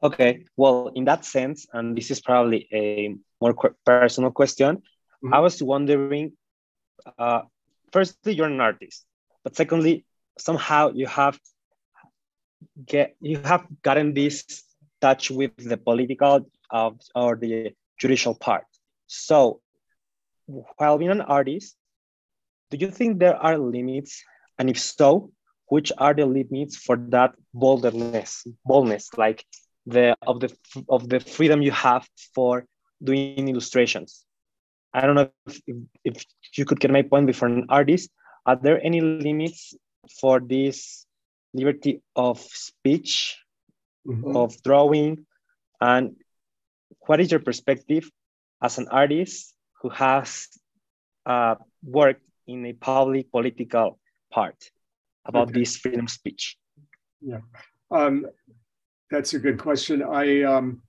Okay, 0.00 0.44
well, 0.56 0.92
in 0.94 1.04
that 1.04 1.24
sense, 1.24 1.66
and 1.72 1.96
this 1.96 2.10
is 2.10 2.20
probably 2.20 2.68
a 2.72 3.16
more 3.40 3.54
personal 3.84 4.30
question, 4.30 4.76
mm-hmm. 4.76 5.34
I 5.34 5.40
was 5.40 5.60
wondering 5.60 6.32
uh, 7.18 7.42
firstly, 7.92 8.34
you're 8.34 8.46
an 8.46 8.60
artist, 8.60 9.04
but 9.44 9.56
secondly, 9.56 10.04
somehow 10.38 10.90
you 10.94 11.06
have 11.06 11.38
get 12.86 13.16
you 13.20 13.38
have 13.44 13.66
gotten 13.82 14.14
this 14.14 14.44
touch 15.00 15.30
with 15.30 15.54
the 15.56 15.76
political 15.76 16.50
uh, 16.70 16.90
or 17.14 17.36
the 17.36 17.74
judicial 17.98 18.34
part. 18.34 18.64
So, 19.06 19.60
while 20.46 20.98
being 20.98 21.10
an 21.10 21.22
artist, 21.22 21.76
do 22.70 22.76
you 22.76 22.90
think 22.90 23.18
there 23.18 23.36
are 23.36 23.58
limits? 23.58 24.22
And 24.58 24.68
if 24.68 24.78
so, 24.80 25.30
which 25.68 25.92
are 25.98 26.14
the 26.14 26.26
limits 26.26 26.76
for 26.76 26.96
that 26.96 27.34
boldness 27.54 28.46
boldness 28.64 29.10
like 29.16 29.44
the 29.86 30.16
of 30.26 30.40
the 30.40 30.54
of 30.88 31.08
the 31.08 31.20
freedom 31.20 31.62
you 31.62 31.70
have 31.70 32.08
for 32.34 32.64
doing 33.02 33.48
illustrations. 33.48 34.24
I 34.92 35.06
don't 35.06 35.14
know 35.14 35.30
if, 35.46 35.60
if 36.04 36.24
you 36.56 36.64
could 36.64 36.80
get 36.80 36.90
my 36.90 37.02
point 37.02 37.26
before 37.26 37.48
an 37.48 37.66
artist. 37.68 38.10
Are 38.46 38.56
there 38.56 38.80
any 38.82 39.00
limits 39.00 39.74
for 40.20 40.40
this 40.40 41.06
liberty 41.52 42.00
of 42.16 42.40
speech 42.40 43.36
mm-hmm. 44.06 44.36
of 44.36 44.60
drawing? 44.62 45.26
And 45.80 46.16
what 47.06 47.20
is 47.20 47.30
your 47.30 47.40
perspective 47.40 48.10
as 48.62 48.78
an 48.78 48.88
artist 48.88 49.54
who 49.82 49.90
has 49.90 50.48
uh, 51.26 51.56
worked 51.82 52.24
in 52.46 52.66
a 52.66 52.72
public 52.72 53.30
political 53.30 53.98
part 54.32 54.56
about 55.28 55.50
okay. 55.50 55.60
this 55.60 55.76
freedom 55.76 56.06
of 56.06 56.10
speech? 56.10 56.56
Yeah, 57.20 57.40
um, 57.90 58.26
that's 59.10 59.34
a 59.34 59.38
good 59.38 59.58
question. 59.58 60.02
I 60.02 60.42
um, 60.42 60.82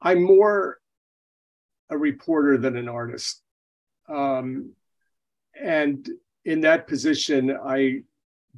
I'm 0.00 0.22
more 0.22 0.78
a 1.90 1.96
reporter 1.96 2.58
than 2.58 2.76
an 2.76 2.88
artist, 2.88 3.42
um, 4.08 4.72
and 5.60 6.08
in 6.44 6.60
that 6.60 6.86
position, 6.86 7.56
I 7.64 8.02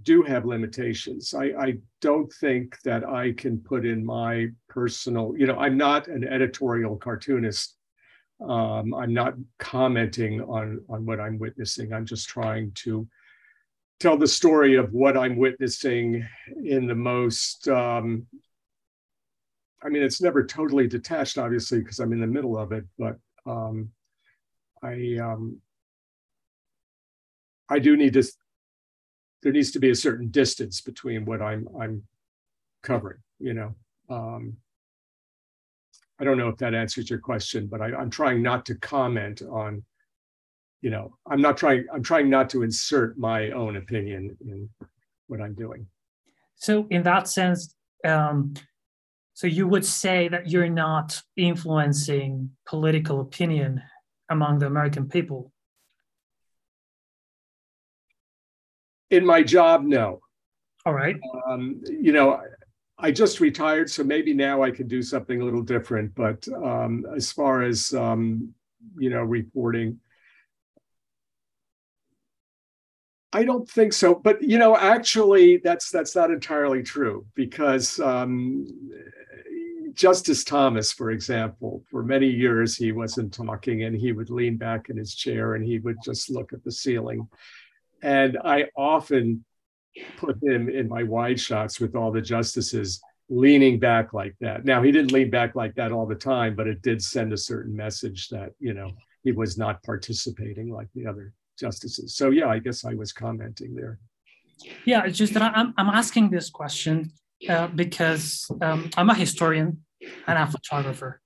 do 0.02 0.22
have 0.22 0.44
limitations. 0.44 1.34
I, 1.34 1.44
I 1.58 1.74
don't 2.00 2.32
think 2.32 2.80
that 2.84 3.06
I 3.06 3.32
can 3.32 3.58
put 3.58 3.84
in 3.84 4.04
my 4.04 4.48
personal. 4.68 5.34
You 5.36 5.46
know, 5.46 5.56
I'm 5.56 5.76
not 5.76 6.08
an 6.08 6.24
editorial 6.24 6.96
cartoonist 6.96 7.76
um, 8.46 8.94
I'm 8.94 9.12
not 9.12 9.34
commenting 9.58 10.40
on, 10.40 10.80
on 10.88 11.04
what 11.04 11.20
I'm 11.20 11.38
witnessing. 11.38 11.92
I'm 11.92 12.06
just 12.06 12.28
trying 12.28 12.72
to 12.76 13.06
tell 13.98 14.16
the 14.16 14.26
story 14.26 14.76
of 14.76 14.92
what 14.92 15.16
I'm 15.16 15.36
witnessing 15.36 16.26
in 16.64 16.86
the 16.86 16.94
most, 16.94 17.68
um, 17.68 18.26
I 19.82 19.88
mean, 19.88 20.02
it's 20.02 20.22
never 20.22 20.44
totally 20.44 20.86
detached, 20.88 21.38
obviously, 21.38 21.80
because 21.80 21.98
I'm 21.98 22.12
in 22.12 22.20
the 22.20 22.26
middle 22.26 22.56
of 22.58 22.72
it, 22.72 22.84
but 22.98 23.18
um, 23.46 23.90
I, 24.82 25.18
um, 25.22 25.60
I 27.68 27.78
do 27.78 27.96
need 27.96 28.14
to, 28.14 28.24
there 29.42 29.52
needs 29.52 29.70
to 29.72 29.80
be 29.80 29.90
a 29.90 29.94
certain 29.94 30.28
distance 30.30 30.80
between 30.80 31.24
what 31.24 31.42
I'm, 31.42 31.68
I'm 31.78 32.02
covering, 32.82 33.18
you 33.38 33.54
know. 33.54 33.74
I 36.20 36.24
don't 36.24 36.36
know 36.36 36.48
if 36.48 36.58
that 36.58 36.74
answers 36.74 37.08
your 37.08 37.18
question, 37.18 37.66
but 37.66 37.80
I, 37.80 37.94
I'm 37.94 38.10
trying 38.10 38.42
not 38.42 38.66
to 38.66 38.74
comment 38.74 39.42
on, 39.42 39.82
you 40.82 40.90
know, 40.90 41.16
I'm 41.26 41.40
not 41.40 41.56
trying, 41.56 41.86
I'm 41.92 42.02
trying 42.02 42.28
not 42.28 42.50
to 42.50 42.62
insert 42.62 43.18
my 43.18 43.50
own 43.50 43.76
opinion 43.76 44.36
in 44.40 44.68
what 45.28 45.40
I'm 45.40 45.54
doing. 45.54 45.86
So 46.56 46.86
in 46.90 47.02
that 47.04 47.26
sense, 47.26 47.74
um, 48.04 48.54
so 49.32 49.46
you 49.46 49.66
would 49.66 49.86
say 49.86 50.28
that 50.28 50.50
you're 50.50 50.68
not 50.68 51.22
influencing 51.36 52.50
political 52.66 53.20
opinion 53.22 53.82
among 54.30 54.58
the 54.60 54.66
American 54.66 55.08
people? 55.08 55.52
In 59.10 59.26
my 59.26 59.42
job, 59.42 59.82
no. 59.84 60.20
All 60.86 60.94
right. 60.94 61.16
Um, 61.46 61.82
you 61.88 62.12
know, 62.12 62.40
I 63.00 63.10
just 63.10 63.40
retired, 63.40 63.90
so 63.90 64.04
maybe 64.04 64.34
now 64.34 64.62
I 64.62 64.70
can 64.70 64.86
do 64.86 65.02
something 65.02 65.40
a 65.40 65.44
little 65.44 65.62
different. 65.62 66.14
But 66.14 66.46
um, 66.48 67.06
as 67.16 67.32
far 67.32 67.62
as 67.62 67.92
um, 67.94 68.52
you 68.96 69.10
know, 69.10 69.22
reporting, 69.22 69.98
I 73.32 73.44
don't 73.44 73.68
think 73.68 73.92
so. 73.92 74.14
But 74.14 74.42
you 74.42 74.58
know, 74.58 74.76
actually, 74.76 75.58
that's 75.58 75.90
that's 75.90 76.14
not 76.14 76.30
entirely 76.30 76.82
true 76.82 77.26
because 77.34 77.98
um, 78.00 78.66
Justice 79.94 80.44
Thomas, 80.44 80.92
for 80.92 81.10
example, 81.10 81.82
for 81.90 82.02
many 82.02 82.28
years 82.28 82.76
he 82.76 82.92
wasn't 82.92 83.32
talking, 83.32 83.84
and 83.84 83.96
he 83.96 84.12
would 84.12 84.30
lean 84.30 84.56
back 84.56 84.88
in 84.88 84.96
his 84.96 85.14
chair 85.14 85.54
and 85.54 85.64
he 85.64 85.78
would 85.78 85.96
just 86.04 86.30
look 86.30 86.52
at 86.52 86.64
the 86.64 86.72
ceiling. 86.72 87.28
And 88.02 88.38
I 88.44 88.66
often 88.76 89.44
put 90.16 90.42
him 90.42 90.68
in 90.68 90.88
my 90.88 91.02
wide 91.02 91.40
shots 91.40 91.80
with 91.80 91.94
all 91.94 92.12
the 92.12 92.20
justices 92.20 93.00
leaning 93.28 93.78
back 93.78 94.12
like 94.12 94.34
that. 94.40 94.64
Now 94.64 94.82
he 94.82 94.90
didn't 94.90 95.12
lean 95.12 95.30
back 95.30 95.54
like 95.54 95.74
that 95.76 95.92
all 95.92 96.06
the 96.06 96.14
time, 96.14 96.54
but 96.56 96.66
it 96.66 96.82
did 96.82 97.02
send 97.02 97.32
a 97.32 97.36
certain 97.36 97.74
message 97.74 98.28
that 98.28 98.52
you 98.58 98.74
know 98.74 98.90
he 99.22 99.32
was 99.32 99.56
not 99.56 99.82
participating 99.82 100.72
like 100.72 100.88
the 100.94 101.06
other 101.06 101.32
justices. 101.58 102.14
So 102.14 102.30
yeah, 102.30 102.48
I 102.48 102.58
guess 102.58 102.84
I 102.84 102.94
was 102.94 103.12
commenting 103.12 103.74
there. 103.74 103.98
Yeah, 104.84 105.04
it's 105.04 105.16
just 105.16 105.32
that 105.34 105.42
I'm, 105.42 105.72
I'm 105.78 105.88
asking 105.88 106.30
this 106.30 106.50
question 106.50 107.12
uh, 107.48 107.68
because 107.68 108.50
um, 108.60 108.90
I'm 108.96 109.08
a 109.08 109.14
historian 109.14 109.78
and 110.26 110.38
a 110.38 110.46
photographer. 110.46 111.20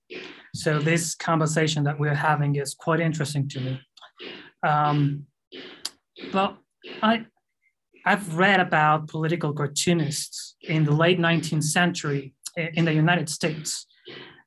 So 0.53 0.79
this 0.79 1.15
conversation 1.15 1.83
that 1.83 1.99
we're 1.99 2.15
having 2.15 2.55
is 2.55 2.73
quite 2.73 2.99
interesting 2.99 3.49
to 3.49 3.59
me. 3.59 3.81
Um, 4.63 5.25
but 6.31 6.57
I, 7.01 7.25
I've 8.05 8.37
read 8.37 8.59
about 8.59 9.07
political 9.07 9.51
cartoonists 9.53 10.55
in 10.61 10.83
the 10.83 10.91
late 10.91 11.19
19th 11.19 11.63
century 11.63 12.33
in 12.55 12.85
the 12.85 12.93
United 12.93 13.29
States 13.29 13.87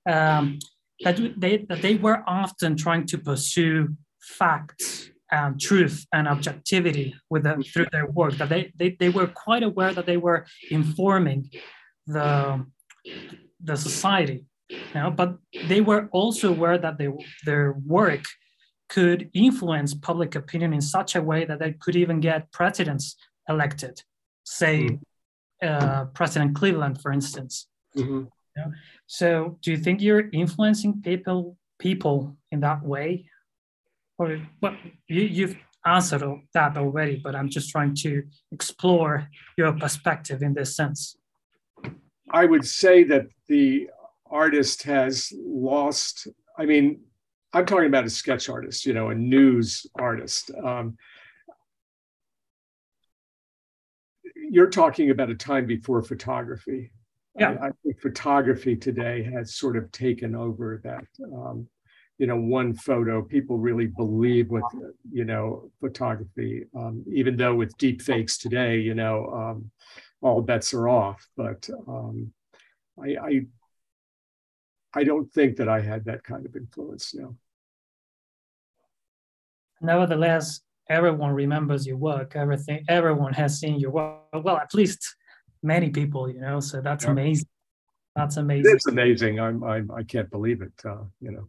um, 0.08 0.58
that, 1.04 1.18
they, 1.36 1.58
that 1.68 1.82
they 1.82 1.96
were 1.96 2.22
often 2.26 2.76
trying 2.76 3.06
to 3.06 3.18
pursue 3.18 3.88
facts 4.20 5.10
and 5.30 5.60
truth 5.60 6.06
and 6.12 6.26
objectivity 6.26 7.14
with 7.28 7.42
them 7.42 7.62
through 7.62 7.86
their 7.92 8.06
work 8.06 8.34
that 8.38 8.48
they, 8.48 8.72
they, 8.76 8.96
they 8.98 9.10
were 9.10 9.26
quite 9.26 9.62
aware 9.62 9.92
that 9.92 10.06
they 10.06 10.16
were 10.16 10.46
informing 10.70 11.50
the, 12.06 12.64
the 13.62 13.76
society 13.76 14.46
you 14.70 14.78
know, 14.94 15.10
but 15.10 15.36
they 15.66 15.80
were 15.80 16.08
also 16.12 16.50
aware 16.50 16.78
that 16.78 16.98
they, 16.98 17.08
their 17.44 17.74
work 17.86 18.24
could 18.88 19.30
influence 19.34 19.94
public 19.94 20.34
opinion 20.34 20.72
in 20.72 20.80
such 20.80 21.14
a 21.14 21.22
way 21.22 21.44
that 21.44 21.58
they 21.58 21.72
could 21.72 21.96
even 21.96 22.20
get 22.20 22.50
presidents 22.52 23.16
elected 23.48 24.02
say 24.44 24.82
mm 24.82 24.98
uh, 25.60 26.04
president 26.14 26.54
cleveland 26.54 27.00
for 27.02 27.10
instance 27.10 27.66
mm-hmm. 27.96 28.22
so 29.08 29.58
do 29.60 29.72
you 29.72 29.76
think 29.76 30.00
you're 30.00 30.30
influencing 30.30 31.02
people 31.02 31.56
people 31.80 32.36
in 32.52 32.60
that 32.60 32.80
way 32.84 33.28
or 34.18 34.40
well, 34.60 34.76
you, 35.06 35.22
you've 35.22 35.56
answered 35.86 36.22
that 36.54 36.76
already, 36.76 37.16
but 37.16 37.34
I'm 37.34 37.48
just 37.48 37.70
trying 37.70 37.94
to 37.96 38.24
explore 38.52 39.28
your 39.56 39.72
perspective 39.72 40.42
in 40.42 40.54
this 40.54 40.76
sense. 40.76 41.16
I 42.30 42.44
would 42.44 42.66
say 42.66 43.04
that 43.04 43.26
the 43.48 43.88
artist 44.30 44.82
has 44.82 45.32
lost, 45.36 46.28
I 46.58 46.66
mean, 46.66 47.00
I'm 47.54 47.64
talking 47.64 47.86
about 47.86 48.04
a 48.04 48.10
sketch 48.10 48.48
artist, 48.50 48.84
you 48.84 48.92
know, 48.92 49.08
a 49.08 49.14
news 49.14 49.86
artist. 49.94 50.50
Um, 50.62 50.98
you're 54.50 54.70
talking 54.70 55.10
about 55.10 55.30
a 55.30 55.34
time 55.34 55.66
before 55.66 56.02
photography. 56.02 56.92
Yeah. 57.38 57.56
I, 57.60 57.66
I, 57.66 57.70
think 57.84 58.00
photography 58.00 58.74
today 58.74 59.22
has 59.22 59.54
sort 59.54 59.76
of 59.76 59.90
taken 59.92 60.34
over 60.34 60.80
that. 60.82 61.04
Um, 61.22 61.68
you 62.18 62.26
know 62.26 62.36
one 62.36 62.74
photo 62.74 63.22
people 63.22 63.58
really 63.58 63.86
believe 63.86 64.50
with 64.50 64.64
you 65.10 65.24
know 65.24 65.70
photography 65.80 66.64
um, 66.76 67.04
even 67.10 67.36
though 67.36 67.54
with 67.54 67.76
deep 67.78 68.02
fakes 68.02 68.36
today 68.38 68.78
you 68.78 68.94
know 68.94 69.26
um, 69.26 69.70
all 70.20 70.42
bets 70.42 70.74
are 70.74 70.88
off 70.88 71.26
but 71.36 71.68
um, 71.86 72.32
I, 73.00 73.16
I 73.22 73.40
i 74.94 75.04
don't 75.04 75.32
think 75.32 75.56
that 75.56 75.68
i 75.68 75.80
had 75.80 76.04
that 76.06 76.24
kind 76.24 76.44
of 76.44 76.56
influence 76.56 77.14
now 77.14 77.34
nevertheless 79.80 80.60
everyone 80.88 81.32
remembers 81.32 81.86
your 81.86 81.96
work 81.96 82.34
everything 82.34 82.84
everyone 82.88 83.32
has 83.32 83.58
seen 83.58 83.78
your 83.78 83.90
work 83.90 84.20
well 84.32 84.56
at 84.56 84.72
least 84.74 85.16
many 85.62 85.90
people 85.90 86.30
you 86.30 86.40
know 86.40 86.60
so 86.60 86.80
that's 86.80 87.04
yeah. 87.04 87.10
amazing 87.10 87.48
that's 88.16 88.36
amazing 88.36 88.72
it's 88.74 88.86
amazing 88.86 89.40
i'm, 89.40 89.62
I'm 89.64 89.90
i 89.90 90.02
can't 90.02 90.30
believe 90.30 90.62
it 90.62 90.72
uh, 90.84 91.04
you 91.20 91.30
know 91.30 91.48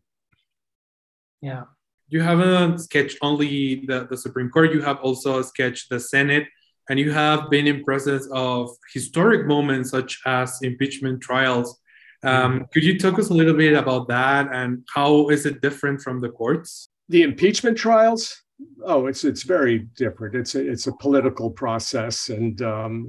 yeah. 1.41 1.63
You 2.09 2.21
haven't 2.21 2.79
sketched 2.79 3.17
only 3.21 3.85
the, 3.85 4.07
the 4.09 4.17
Supreme 4.17 4.49
Court, 4.49 4.73
you 4.73 4.81
have 4.81 4.99
also 4.99 5.41
sketched 5.41 5.89
the 5.89 5.99
Senate, 5.99 6.47
and 6.89 6.99
you 6.99 7.11
have 7.11 7.49
been 7.49 7.67
in 7.67 7.83
presence 7.83 8.27
of 8.31 8.71
historic 8.93 9.45
moments 9.45 9.91
such 9.91 10.19
as 10.25 10.57
impeachment 10.63 11.21
trials. 11.21 11.79
Um, 12.23 12.65
could 12.73 12.83
you 12.83 12.99
talk 12.99 13.19
us 13.19 13.29
a 13.29 13.33
little 13.33 13.53
bit 13.53 13.77
about 13.77 14.07
that 14.09 14.49
and 14.51 14.83
how 14.93 15.29
is 15.29 15.45
it 15.45 15.61
different 15.61 16.01
from 16.01 16.19
the 16.19 16.29
courts? 16.29 16.89
The 17.07 17.21
impeachment 17.21 17.77
trials? 17.77 18.41
Oh, 18.83 19.07
it's 19.07 19.23
it's 19.23 19.43
very 19.43 19.79
different. 19.95 20.35
It's 20.35 20.55
a, 20.55 20.69
it's 20.69 20.87
a 20.87 20.93
political 20.93 21.49
process, 21.49 22.29
and 22.29 22.61
um, 22.61 23.07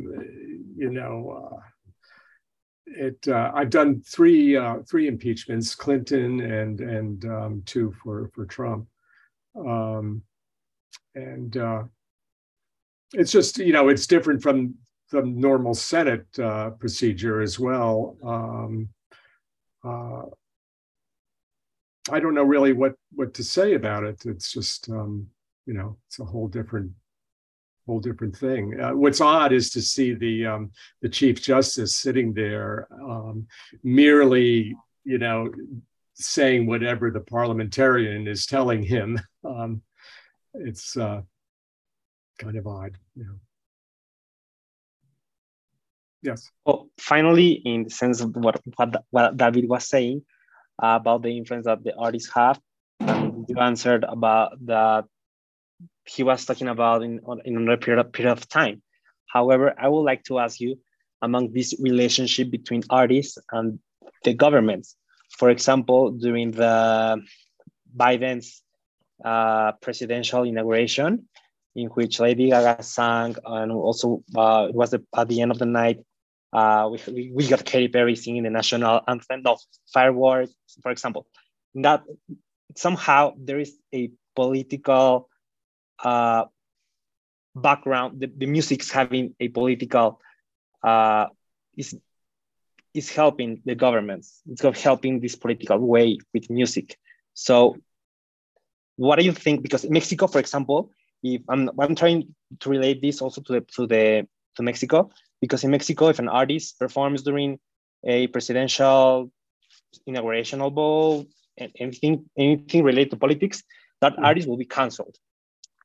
you 0.76 0.90
know, 0.90 1.52
uh, 1.52 1.60
it 2.86 3.26
uh, 3.28 3.50
I've 3.54 3.70
done 3.70 4.02
three 4.06 4.56
uh, 4.56 4.78
three 4.88 5.08
impeachments, 5.08 5.74
Clinton 5.74 6.40
and 6.40 6.80
and 6.80 7.24
um, 7.24 7.62
two 7.66 7.94
for 8.02 8.30
for 8.34 8.46
Trump, 8.46 8.86
um, 9.56 10.22
and 11.14 11.56
uh, 11.56 11.82
it's 13.12 13.32
just 13.32 13.58
you 13.58 13.72
know 13.72 13.88
it's 13.88 14.06
different 14.06 14.42
from 14.42 14.74
the 15.10 15.22
normal 15.22 15.74
Senate 15.74 16.26
uh, 16.38 16.70
procedure 16.70 17.40
as 17.40 17.58
well. 17.58 18.16
Um, 18.24 18.88
uh, 19.84 20.22
I 22.10 22.20
don't 22.20 22.34
know 22.34 22.42
really 22.44 22.72
what 22.72 22.94
what 23.12 23.34
to 23.34 23.44
say 23.44 23.74
about 23.74 24.04
it. 24.04 24.22
It's 24.26 24.52
just 24.52 24.88
um, 24.90 25.28
you 25.70 25.76
know 25.76 25.96
it's 26.08 26.18
a 26.18 26.24
whole 26.24 26.48
different 26.48 26.90
whole 27.86 28.00
different 28.00 28.36
thing. 28.36 28.78
Uh, 28.80 28.90
what's 28.90 29.20
odd 29.20 29.52
is 29.52 29.70
to 29.70 29.80
see 29.80 30.14
the 30.14 30.44
um, 30.44 30.72
the 31.00 31.08
chief 31.08 31.40
justice 31.40 31.94
sitting 31.94 32.34
there, 32.34 32.88
um, 33.00 33.46
merely 33.84 34.74
you 35.04 35.18
know 35.18 35.48
saying 36.14 36.66
whatever 36.66 37.12
the 37.12 37.20
parliamentarian 37.20 38.26
is 38.26 38.46
telling 38.46 38.82
him. 38.82 39.18
Um, 39.42 39.80
it's 40.52 40.98
uh, 40.98 41.22
kind 42.38 42.56
of 42.58 42.66
odd, 42.66 42.98
you 43.16 43.24
know. 43.24 43.38
Yes. 46.20 46.50
Well, 46.66 46.90
finally, 46.98 47.52
in 47.52 47.84
the 47.84 47.90
sense 47.90 48.20
of 48.20 48.36
what 48.36 48.60
what, 48.76 49.04
what 49.08 49.36
David 49.38 49.66
was 49.66 49.88
saying 49.88 50.26
uh, 50.82 50.98
about 51.00 51.22
the 51.22 51.34
influence 51.38 51.64
that 51.64 51.82
the 51.82 51.96
artists 51.96 52.30
have, 52.34 52.60
you 53.48 53.56
answered 53.58 54.04
about 54.04 54.58
that 54.66 55.06
he 56.04 56.22
was 56.22 56.44
talking 56.44 56.68
about 56.68 57.02
in, 57.02 57.20
in 57.44 57.56
another 57.56 57.76
period, 57.76 58.12
period 58.12 58.32
of 58.32 58.48
time. 58.48 58.82
However, 59.26 59.74
I 59.78 59.88
would 59.88 60.02
like 60.02 60.24
to 60.24 60.38
ask 60.38 60.60
you 60.60 60.78
among 61.22 61.52
this 61.52 61.74
relationship 61.80 62.50
between 62.50 62.82
artists 62.90 63.38
and 63.52 63.78
the 64.24 64.34
governments. 64.34 64.96
For 65.38 65.50
example, 65.50 66.10
during 66.12 66.50
the 66.50 67.22
Biden's 67.96 68.62
uh, 69.24 69.72
presidential 69.80 70.42
inauguration, 70.42 71.28
in 71.76 71.86
which 71.88 72.18
Lady 72.18 72.50
Gaga 72.50 72.82
sang, 72.82 73.36
and 73.44 73.70
also 73.70 74.24
uh, 74.36 74.66
it 74.68 74.74
was 74.74 74.90
the, 74.90 75.04
at 75.16 75.28
the 75.28 75.40
end 75.40 75.52
of 75.52 75.58
the 75.58 75.66
night, 75.66 76.00
uh, 76.52 76.90
we, 77.06 77.30
we 77.32 77.46
got 77.46 77.64
Katy 77.64 77.88
Perry 77.88 78.16
singing 78.16 78.42
the 78.42 78.50
national 78.50 79.02
anthem, 79.06 79.42
no, 79.42 79.56
fireworks, 79.92 80.52
for 80.82 80.90
example. 80.90 81.26
That 81.76 82.02
somehow 82.76 83.34
there 83.38 83.60
is 83.60 83.76
a 83.94 84.10
political 84.34 85.29
uh, 86.04 86.44
background, 87.54 88.20
the, 88.20 88.30
the 88.36 88.46
music's 88.46 88.90
having 88.90 89.34
a 89.40 89.48
political 89.48 90.20
uh, 90.82 91.26
is 91.76 91.96
is 92.92 93.10
helping 93.10 93.62
the 93.64 93.74
governments. 93.74 94.40
It's 94.50 94.82
helping 94.82 95.20
this 95.20 95.36
political 95.36 95.78
way 95.78 96.18
with 96.34 96.50
music. 96.50 96.98
So, 97.34 97.76
what 98.96 99.18
do 99.18 99.24
you 99.24 99.32
think? 99.32 99.62
Because 99.62 99.88
Mexico, 99.88 100.26
for 100.26 100.38
example, 100.38 100.90
if 101.22 101.42
I'm 101.48 101.70
I'm 101.78 101.94
trying 101.94 102.34
to 102.60 102.70
relate 102.70 103.00
this 103.00 103.20
also 103.20 103.40
to 103.42 103.52
the 103.52 103.60
to 103.76 103.86
the 103.86 104.26
to 104.56 104.62
Mexico, 104.62 105.10
because 105.40 105.64
in 105.64 105.70
Mexico, 105.70 106.08
if 106.08 106.18
an 106.18 106.28
artist 106.28 106.78
performs 106.78 107.22
during 107.22 107.58
a 108.04 108.26
presidential 108.28 109.30
inaugurational 110.08 110.72
ball 110.72 111.26
and 111.56 111.70
anything 111.78 112.24
anything 112.36 112.82
related 112.82 113.10
to 113.10 113.16
politics, 113.16 113.62
that 114.00 114.16
mm. 114.16 114.24
artist 114.24 114.48
will 114.48 114.56
be 114.56 114.64
canceled. 114.64 115.16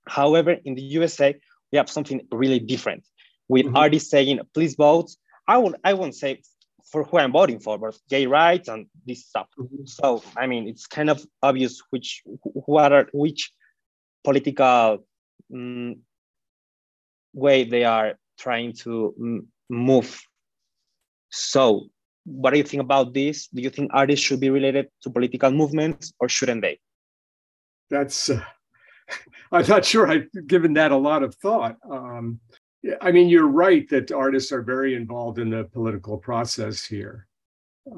However, 0.08 0.56
in 0.66 0.76
the 0.76 0.82
USA, 0.82 1.36
we 1.72 1.78
have 1.78 1.90
something 1.90 2.22
really 2.32 2.60
different 2.60 3.04
with 3.48 3.66
mm-hmm. 3.66 3.78
artists 3.78 4.10
saying, 4.10 4.40
please 4.54 4.76
vote. 4.76 5.12
I 5.48 5.58
won't, 5.58 5.76
I 5.84 5.94
won't 5.94 6.16
say 6.16 6.42
for 6.92 7.04
who 7.04 7.18
I'm 7.18 7.32
voting 7.32 7.60
for, 7.60 7.78
but 7.78 7.98
gay 8.10 8.26
rights 8.26 8.68
and 8.68 8.88
this 9.06 9.26
stuff. 9.26 9.48
Mm-hmm. 9.60 9.86
So, 9.86 10.24
I 10.38 10.48
mean, 10.48 10.68
it's 10.68 10.88
kind 10.88 11.10
of 11.10 11.26
obvious 11.42 11.82
which, 11.90 12.22
what 12.44 12.92
are, 12.92 13.08
which 13.14 13.52
political 14.24 15.06
um, 15.54 15.98
way 17.34 17.64
they 17.64 17.84
are 17.84 18.14
trying 18.40 18.74
to 18.74 19.46
move. 19.70 20.22
So, 21.30 21.88
what 22.26 22.52
do 22.52 22.58
you 22.58 22.64
think 22.64 22.82
about 22.82 23.14
this? 23.14 23.48
Do 23.48 23.62
you 23.62 23.70
think 23.70 23.92
artists 23.94 24.26
should 24.26 24.40
be 24.40 24.50
related 24.50 24.88
to 25.04 25.10
political 25.10 25.52
movements 25.52 26.14
or 26.20 26.28
shouldn't 26.28 26.62
they? 26.62 26.80
That's 27.90 28.30
uh, 28.30 28.44
I'm 29.52 29.68
not 29.68 29.86
sure 29.86 30.08
I've 30.08 30.28
given 30.48 30.74
that 30.74 30.92
a 30.92 30.98
lot 30.98 31.24
of 31.24 31.36
thought. 31.36 31.78
Um, 31.90 32.40
I 33.02 33.12
mean, 33.12 33.30
you're 33.30 33.48
right 33.48 33.88
that 33.90 34.12
artists 34.12 34.52
are 34.52 34.62
very 34.62 34.96
involved 34.96 35.40
in 35.40 35.50
the 35.50 35.64
political 35.66 36.18
process 36.18 36.86
here. 36.86 37.28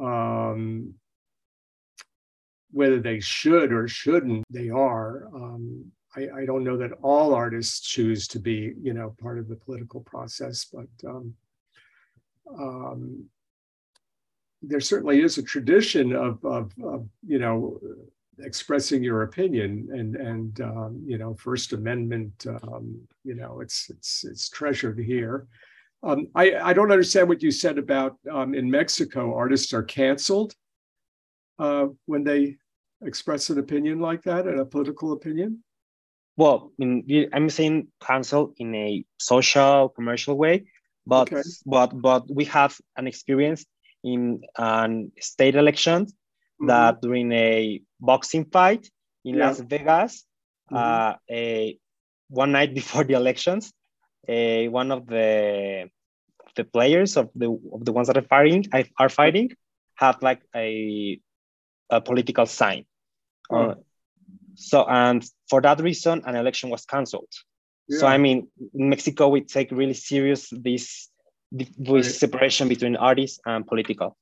Um, 0.01 0.93
whether 2.71 2.99
they 2.99 3.19
should 3.19 3.71
or 3.71 3.87
shouldn't, 3.87 4.43
they 4.49 4.69
are. 4.69 5.27
Um, 5.33 5.91
I, 6.15 6.41
I, 6.41 6.45
don't 6.45 6.63
know 6.63 6.77
that 6.77 6.91
all 7.01 7.33
artists 7.33 7.79
choose 7.79 8.27
to 8.29 8.39
be, 8.39 8.73
you 8.81 8.93
know, 8.93 9.15
part 9.21 9.39
of 9.39 9.47
the 9.47 9.55
political 9.55 10.01
process, 10.01 10.65
but 10.65 11.09
um, 11.09 11.33
um, 12.59 13.25
there 14.61 14.79
certainly 14.79 15.21
is 15.21 15.37
a 15.37 15.43
tradition 15.43 16.15
of, 16.15 16.43
of, 16.43 16.71
of, 16.83 17.07
you 17.25 17.39
know, 17.39 17.79
expressing 18.39 19.03
your 19.03 19.23
opinion 19.23 19.89
and 19.91 20.15
and 20.15 20.61
um, 20.61 21.01
you 21.05 21.17
know 21.17 21.35
First 21.35 21.73
Amendment, 21.73 22.45
um, 22.63 22.99
you 23.23 23.35
know, 23.35 23.61
it's 23.61 23.89
it's 23.89 24.23
it's 24.23 24.49
treasured 24.49 24.99
here. 24.99 25.47
Um, 26.03 26.27
I 26.35 26.55
I 26.55 26.73
don't 26.73 26.91
understand 26.91 27.27
what 27.27 27.41
you 27.41 27.51
said 27.51 27.77
about 27.77 28.17
um, 28.31 28.53
in 28.53 28.69
Mexico, 28.69 29.35
artists 29.35 29.73
are 29.73 29.83
canceled 29.83 30.53
uh, 31.59 31.87
when 32.05 32.23
they 32.23 32.57
express 33.03 33.49
an 33.49 33.59
opinion 33.59 33.99
like 33.99 34.23
that, 34.23 34.47
and 34.47 34.59
a 34.59 34.65
political 34.65 35.13
opinion 35.13 35.63
well, 36.37 36.71
in, 36.77 37.03
I'm 37.33 37.49
saying 37.49 37.87
cancel 37.99 38.53
in 38.57 38.73
a 38.75 39.03
social, 39.17 39.89
commercial 39.89 40.37
way, 40.37 40.67
but 41.05 41.33
okay. 41.33 41.41
but 41.65 41.99
but 41.99 42.23
we 42.33 42.45
have 42.45 42.77
an 42.95 43.07
experience 43.07 43.65
in 44.03 44.41
an 44.55 45.11
state 45.19 45.55
election 45.55 46.07
mm-hmm. 46.59 46.67
that 46.67 47.01
during 47.01 47.31
a 47.31 47.81
boxing 47.99 48.45
fight 48.45 48.89
in 49.23 49.35
yeah. 49.35 49.47
Las 49.47 49.59
Vegas, 49.59 50.25
mm-hmm. 50.71 50.77
uh, 50.77 51.13
a 51.29 51.77
one 52.29 52.51
night 52.51 52.73
before 52.79 53.03
the 53.03 53.13
elections, 53.13 53.73
a 54.27 54.67
one 54.67 54.91
of 54.91 55.07
the 55.07 55.89
the 56.55 56.63
players 56.63 57.17
of 57.17 57.29
the 57.35 57.49
of 57.73 57.85
the 57.85 57.91
ones 57.91 58.07
that 58.07 58.17
are 58.17 58.27
fighting 58.27 58.65
are 58.97 59.09
fighting 59.09 59.51
had 59.95 60.21
like 60.21 60.41
a 60.55 61.19
a 61.89 62.01
political 62.01 62.45
sign. 62.45 62.85
Oh. 63.49 63.57
Uh, 63.57 63.75
so, 64.55 64.85
and 64.87 65.23
for 65.49 65.61
that 65.61 65.79
reason, 65.79 66.23
an 66.25 66.35
election 66.35 66.69
was 66.69 66.85
canceled. 66.85 67.31
Yeah. 67.87 67.99
So, 67.99 68.07
I 68.07 68.17
mean, 68.17 68.47
in 68.73 68.89
Mexico, 68.89 69.29
we 69.29 69.41
take 69.41 69.71
really 69.71 69.93
serious 69.93 70.49
this, 70.51 71.09
this 71.51 71.69
right. 71.89 72.03
separation 72.03 72.67
between 72.67 72.95
artists 72.95 73.39
and 73.45 73.65
political 73.65 74.17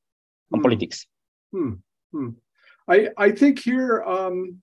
and 0.52 0.60
hmm. 0.60 0.64
politics. 0.64 1.08
Hmm. 1.52 1.74
Hmm. 2.16 2.30
I, 2.88 3.10
I 3.18 3.32
think 3.32 3.60
here, 3.60 4.02
um, 4.04 4.62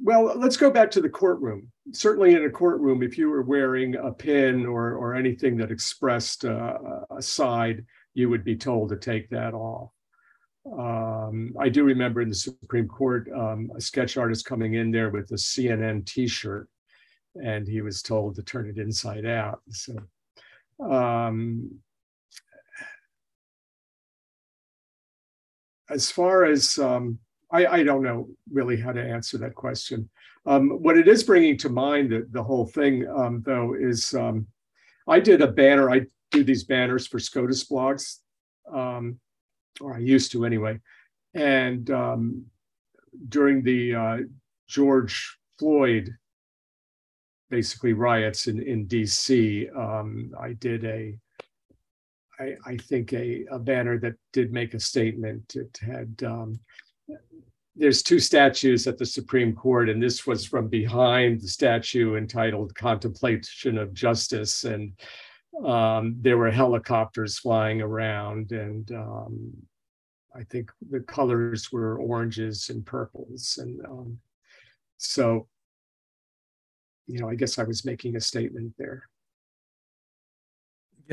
well, 0.00 0.32
let's 0.36 0.56
go 0.56 0.70
back 0.70 0.90
to 0.92 1.00
the 1.00 1.08
courtroom. 1.08 1.72
Certainly, 1.92 2.34
in 2.34 2.44
a 2.44 2.50
courtroom, 2.50 3.02
if 3.02 3.18
you 3.18 3.28
were 3.28 3.42
wearing 3.42 3.96
a 3.96 4.12
pin 4.12 4.64
or, 4.64 4.92
or 4.92 5.16
anything 5.16 5.56
that 5.56 5.72
expressed 5.72 6.44
uh, 6.44 6.78
a 7.10 7.20
side, 7.20 7.84
you 8.14 8.28
would 8.28 8.44
be 8.44 8.54
told 8.54 8.90
to 8.90 8.96
take 8.96 9.30
that 9.30 9.52
off. 9.52 9.90
Um, 10.78 11.56
I 11.58 11.68
do 11.68 11.82
remember 11.82 12.22
in 12.22 12.28
the 12.28 12.36
Supreme 12.36 12.86
Court, 12.86 13.28
um, 13.34 13.72
a 13.76 13.80
sketch 13.80 14.16
artist 14.16 14.44
coming 14.44 14.74
in 14.74 14.92
there 14.92 15.10
with 15.10 15.28
a 15.32 15.36
CNN 15.36 16.06
T-shirt, 16.06 16.68
and 17.34 17.66
he 17.66 17.80
was 17.80 18.00
told 18.00 18.36
to 18.36 18.44
turn 18.44 18.68
it 18.68 18.78
inside 18.78 19.26
out. 19.26 19.60
So, 19.70 19.96
um, 20.88 21.80
as 25.92 26.10
far 26.10 26.44
as 26.44 26.78
um, 26.78 27.18
I, 27.50 27.66
I, 27.66 27.82
don't 27.82 28.02
know 28.02 28.28
really 28.50 28.80
how 28.80 28.92
to 28.92 29.02
answer 29.02 29.38
that 29.38 29.54
question. 29.54 30.08
Um, 30.46 30.70
what 30.82 30.96
it 30.96 31.06
is 31.06 31.22
bringing 31.22 31.56
to 31.58 31.68
mind, 31.68 32.10
the, 32.10 32.26
the 32.30 32.42
whole 32.42 32.66
thing, 32.66 33.06
um, 33.08 33.42
though, 33.44 33.74
is 33.74 34.14
I 35.06 35.20
did 35.20 35.42
a 35.42 35.52
banner. 35.52 35.90
I 35.90 36.06
do 36.30 36.42
these 36.42 36.64
banners 36.64 37.06
for 37.06 37.18
SCOTUS 37.18 37.68
blogs. 37.68 38.18
Um, 38.72 39.20
or 39.80 39.94
I 39.94 39.98
used 39.98 40.32
to 40.32 40.44
anyway. 40.44 40.80
And 41.34 41.90
um, 41.90 42.44
during 43.28 43.62
the 43.62 43.94
uh, 43.94 44.16
George 44.68 45.38
Floyd 45.58 46.14
basically 47.50 47.92
riots 47.92 48.46
in, 48.46 48.62
in 48.62 48.86
DC, 48.86 49.74
um, 49.76 50.32
I 50.40 50.54
did 50.54 50.84
a, 50.84 51.18
I, 52.42 52.56
I 52.66 52.76
think 52.76 53.12
a, 53.12 53.44
a 53.50 53.58
banner 53.58 53.98
that 53.98 54.14
did 54.32 54.52
make 54.52 54.74
a 54.74 54.80
statement. 54.80 55.54
It 55.54 55.78
had, 55.80 56.22
um, 56.24 56.58
there's 57.76 58.02
two 58.02 58.18
statues 58.18 58.86
at 58.86 58.98
the 58.98 59.06
Supreme 59.06 59.54
Court, 59.54 59.88
and 59.88 60.02
this 60.02 60.26
was 60.26 60.44
from 60.44 60.68
behind 60.68 61.40
the 61.40 61.48
statue 61.48 62.16
entitled 62.16 62.74
Contemplation 62.74 63.78
of 63.78 63.94
Justice. 63.94 64.64
And 64.64 64.92
um, 65.64 66.16
there 66.20 66.38
were 66.38 66.50
helicopters 66.50 67.38
flying 67.38 67.80
around, 67.80 68.52
and 68.52 68.90
um, 68.92 69.52
I 70.34 70.42
think 70.44 70.70
the 70.90 71.00
colors 71.00 71.70
were 71.70 71.98
oranges 71.98 72.70
and 72.70 72.84
purples, 72.84 73.58
and 73.60 73.84
um, 73.84 74.18
so 74.96 75.46
you 77.06 77.18
know, 77.18 77.28
I 77.28 77.34
guess 77.34 77.58
I 77.58 77.64
was 77.64 77.84
making 77.84 78.16
a 78.16 78.20
statement 78.20 78.74
there. 78.78 79.08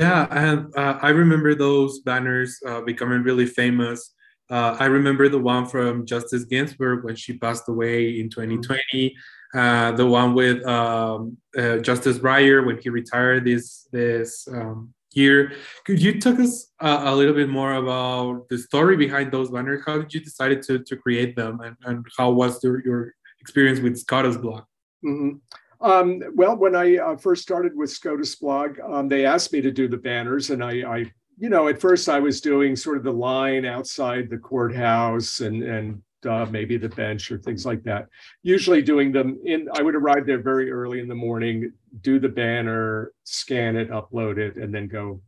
Yeah, 0.00 0.26
and 0.30 0.74
uh, 0.76 0.98
I 1.00 1.10
remember 1.10 1.54
those 1.54 2.00
banners 2.00 2.58
uh, 2.66 2.80
becoming 2.80 3.22
really 3.22 3.46
famous. 3.46 4.14
Uh, 4.50 4.76
I 4.80 4.86
remember 4.86 5.28
the 5.28 5.38
one 5.38 5.66
from 5.66 6.06
Justice 6.06 6.44
Ginsburg 6.44 7.04
when 7.04 7.14
she 7.14 7.38
passed 7.38 7.68
away 7.68 8.18
in 8.18 8.30
2020. 8.30 8.80
Mm-hmm 8.82 9.18
uh, 9.54 9.92
the 9.92 10.06
one 10.06 10.34
with 10.34 10.64
um, 10.66 11.36
uh, 11.56 11.78
Justice 11.78 12.18
Breyer 12.18 12.64
when 12.64 12.78
he 12.78 12.88
retired 12.88 13.44
this 13.44 13.88
this 13.92 14.46
um, 14.48 14.94
year. 15.12 15.52
Could 15.84 16.00
you 16.00 16.20
talk 16.20 16.38
us 16.38 16.70
uh, 16.80 17.02
a 17.06 17.14
little 17.14 17.34
bit 17.34 17.48
more 17.48 17.74
about 17.74 18.48
the 18.48 18.58
story 18.58 18.96
behind 18.96 19.32
those 19.32 19.50
banners? 19.50 19.82
How 19.84 19.98
did 19.98 20.14
you 20.14 20.20
decide 20.20 20.62
to, 20.62 20.78
to 20.78 20.96
create 20.96 21.34
them, 21.34 21.60
and, 21.60 21.76
and 21.84 22.06
how 22.16 22.30
was 22.30 22.62
your, 22.62 22.84
your 22.84 23.14
experience 23.40 23.80
with 23.80 24.04
SCOTUSblog? 24.04 24.64
Mm-hmm. 25.04 25.38
Um, 25.80 26.22
well, 26.34 26.56
when 26.56 26.76
I 26.76 26.96
uh, 26.96 27.16
first 27.16 27.42
started 27.42 27.74
with 27.74 27.90
SCOTUS 27.90 28.36
Blog, 28.36 28.78
um, 28.80 29.08
they 29.08 29.24
asked 29.24 29.52
me 29.52 29.60
to 29.62 29.70
do 29.70 29.88
the 29.88 29.96
banners, 29.96 30.50
and 30.50 30.62
I, 30.62 30.70
I, 30.82 31.12
you 31.38 31.48
know, 31.48 31.68
at 31.68 31.80
first 31.80 32.08
I 32.08 32.18
was 32.18 32.40
doing 32.40 32.76
sort 32.76 32.98
of 32.98 33.04
the 33.04 33.12
line 33.12 33.64
outside 33.64 34.28
the 34.28 34.38
courthouse 34.38 35.40
and 35.40 35.62
and 35.62 36.02
uh, 36.28 36.46
maybe 36.50 36.76
the 36.76 36.88
bench 36.88 37.30
or 37.30 37.38
things 37.38 37.64
like 37.64 37.82
that. 37.84 38.08
Usually 38.42 38.82
doing 38.82 39.10
them 39.10 39.38
in, 39.44 39.68
I 39.74 39.82
would 39.82 39.94
arrive 39.94 40.26
there 40.26 40.42
very 40.42 40.70
early 40.70 41.00
in 41.00 41.08
the 41.08 41.14
morning, 41.14 41.72
do 42.02 42.18
the 42.18 42.28
banner, 42.28 43.12
scan 43.24 43.76
it, 43.76 43.90
upload 43.90 44.36
it, 44.36 44.56
and 44.56 44.74
then 44.74 44.86
go 44.86 45.22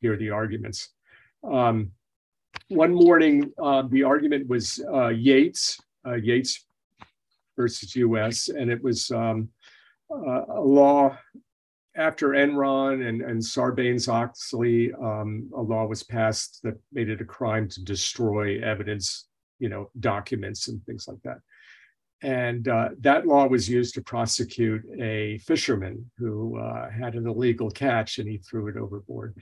hear 0.00 0.16
the 0.16 0.30
arguments. 0.30 0.90
Um, 1.42 1.90
one 2.68 2.94
morning, 2.94 3.52
uh, 3.60 3.82
the 3.88 4.04
argument 4.04 4.48
was 4.48 4.80
uh, 4.92 5.08
Yates, 5.08 5.78
uh, 6.06 6.14
Yates 6.14 6.64
versus 7.56 7.96
US, 7.96 8.48
and 8.48 8.70
it 8.70 8.82
was 8.82 9.10
um, 9.10 9.48
a 10.10 10.60
law 10.60 11.18
after 11.96 12.28
Enron 12.28 13.08
and, 13.08 13.22
and 13.22 13.40
Sarbanes-Oxley, 13.40 14.92
um, 14.92 15.50
a 15.54 15.60
law 15.62 15.86
was 15.86 16.02
passed 16.02 16.60
that 16.62 16.74
made 16.92 17.08
it 17.08 17.22
a 17.22 17.24
crime 17.24 17.68
to 17.70 17.82
destroy 17.82 18.60
evidence 18.60 19.26
you 19.58 19.68
know, 19.68 19.90
documents 20.00 20.68
and 20.68 20.84
things 20.84 21.06
like 21.08 21.20
that. 21.24 21.38
And 22.22 22.66
uh, 22.68 22.90
that 23.00 23.26
law 23.26 23.46
was 23.46 23.68
used 23.68 23.94
to 23.94 24.02
prosecute 24.02 24.82
a 24.98 25.38
fisherman 25.38 26.10
who 26.18 26.58
uh, 26.58 26.90
had 26.90 27.14
an 27.14 27.26
illegal 27.26 27.70
catch 27.70 28.18
and 28.18 28.28
he 28.28 28.38
threw 28.38 28.68
it 28.68 28.76
overboard. 28.76 29.34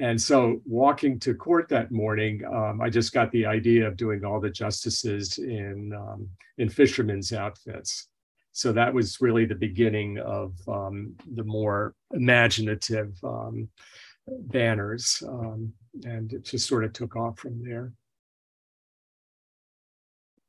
And 0.00 0.20
so, 0.20 0.60
walking 0.64 1.18
to 1.20 1.34
court 1.34 1.68
that 1.70 1.90
morning, 1.90 2.44
um, 2.44 2.80
I 2.80 2.88
just 2.88 3.12
got 3.12 3.32
the 3.32 3.46
idea 3.46 3.86
of 3.86 3.96
doing 3.96 4.24
all 4.24 4.40
the 4.40 4.50
justices 4.50 5.38
in 5.38 5.92
um, 5.92 6.28
in 6.58 6.68
fishermen's 6.68 7.32
outfits. 7.32 8.08
So 8.52 8.72
that 8.72 8.92
was 8.92 9.20
really 9.20 9.44
the 9.44 9.54
beginning 9.54 10.18
of 10.18 10.52
um, 10.68 11.14
the 11.34 11.44
more 11.44 11.94
imaginative 12.12 13.12
um, 13.22 13.68
banners, 14.26 15.22
um, 15.26 15.72
and 16.04 16.32
it 16.32 16.44
just 16.44 16.66
sort 16.66 16.84
of 16.84 16.92
took 16.92 17.16
off 17.16 17.38
from 17.38 17.62
there. 17.62 17.92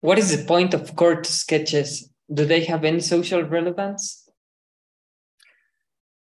What 0.01 0.17
is 0.17 0.35
the 0.35 0.45
point 0.45 0.73
of 0.73 0.95
court 0.95 1.25
sketches? 1.25 2.09
Do 2.33 2.45
they 2.45 2.63
have 2.65 2.85
any 2.85 3.01
social 3.01 3.43
relevance? 3.43 4.29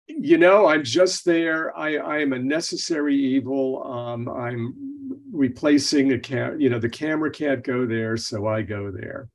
You 0.07 0.37
know, 0.37 0.67
I'm 0.67 0.83
just 0.83 1.25
there. 1.25 1.75
I, 1.77 1.97
I 1.97 2.19
am 2.19 2.31
a 2.31 2.39
necessary 2.39 3.15
evil. 3.15 3.83
Um, 3.83 4.29
I'm 4.29 4.73
replacing 5.31 6.13
a 6.13 6.19
cam. 6.19 6.61
You 6.61 6.69
know, 6.69 6.79
the 6.79 6.89
camera 6.89 7.31
can't 7.31 7.63
go 7.63 7.85
there, 7.85 8.15
so 8.15 8.47
I 8.47 8.61
go 8.61 8.91
there. 8.91 9.29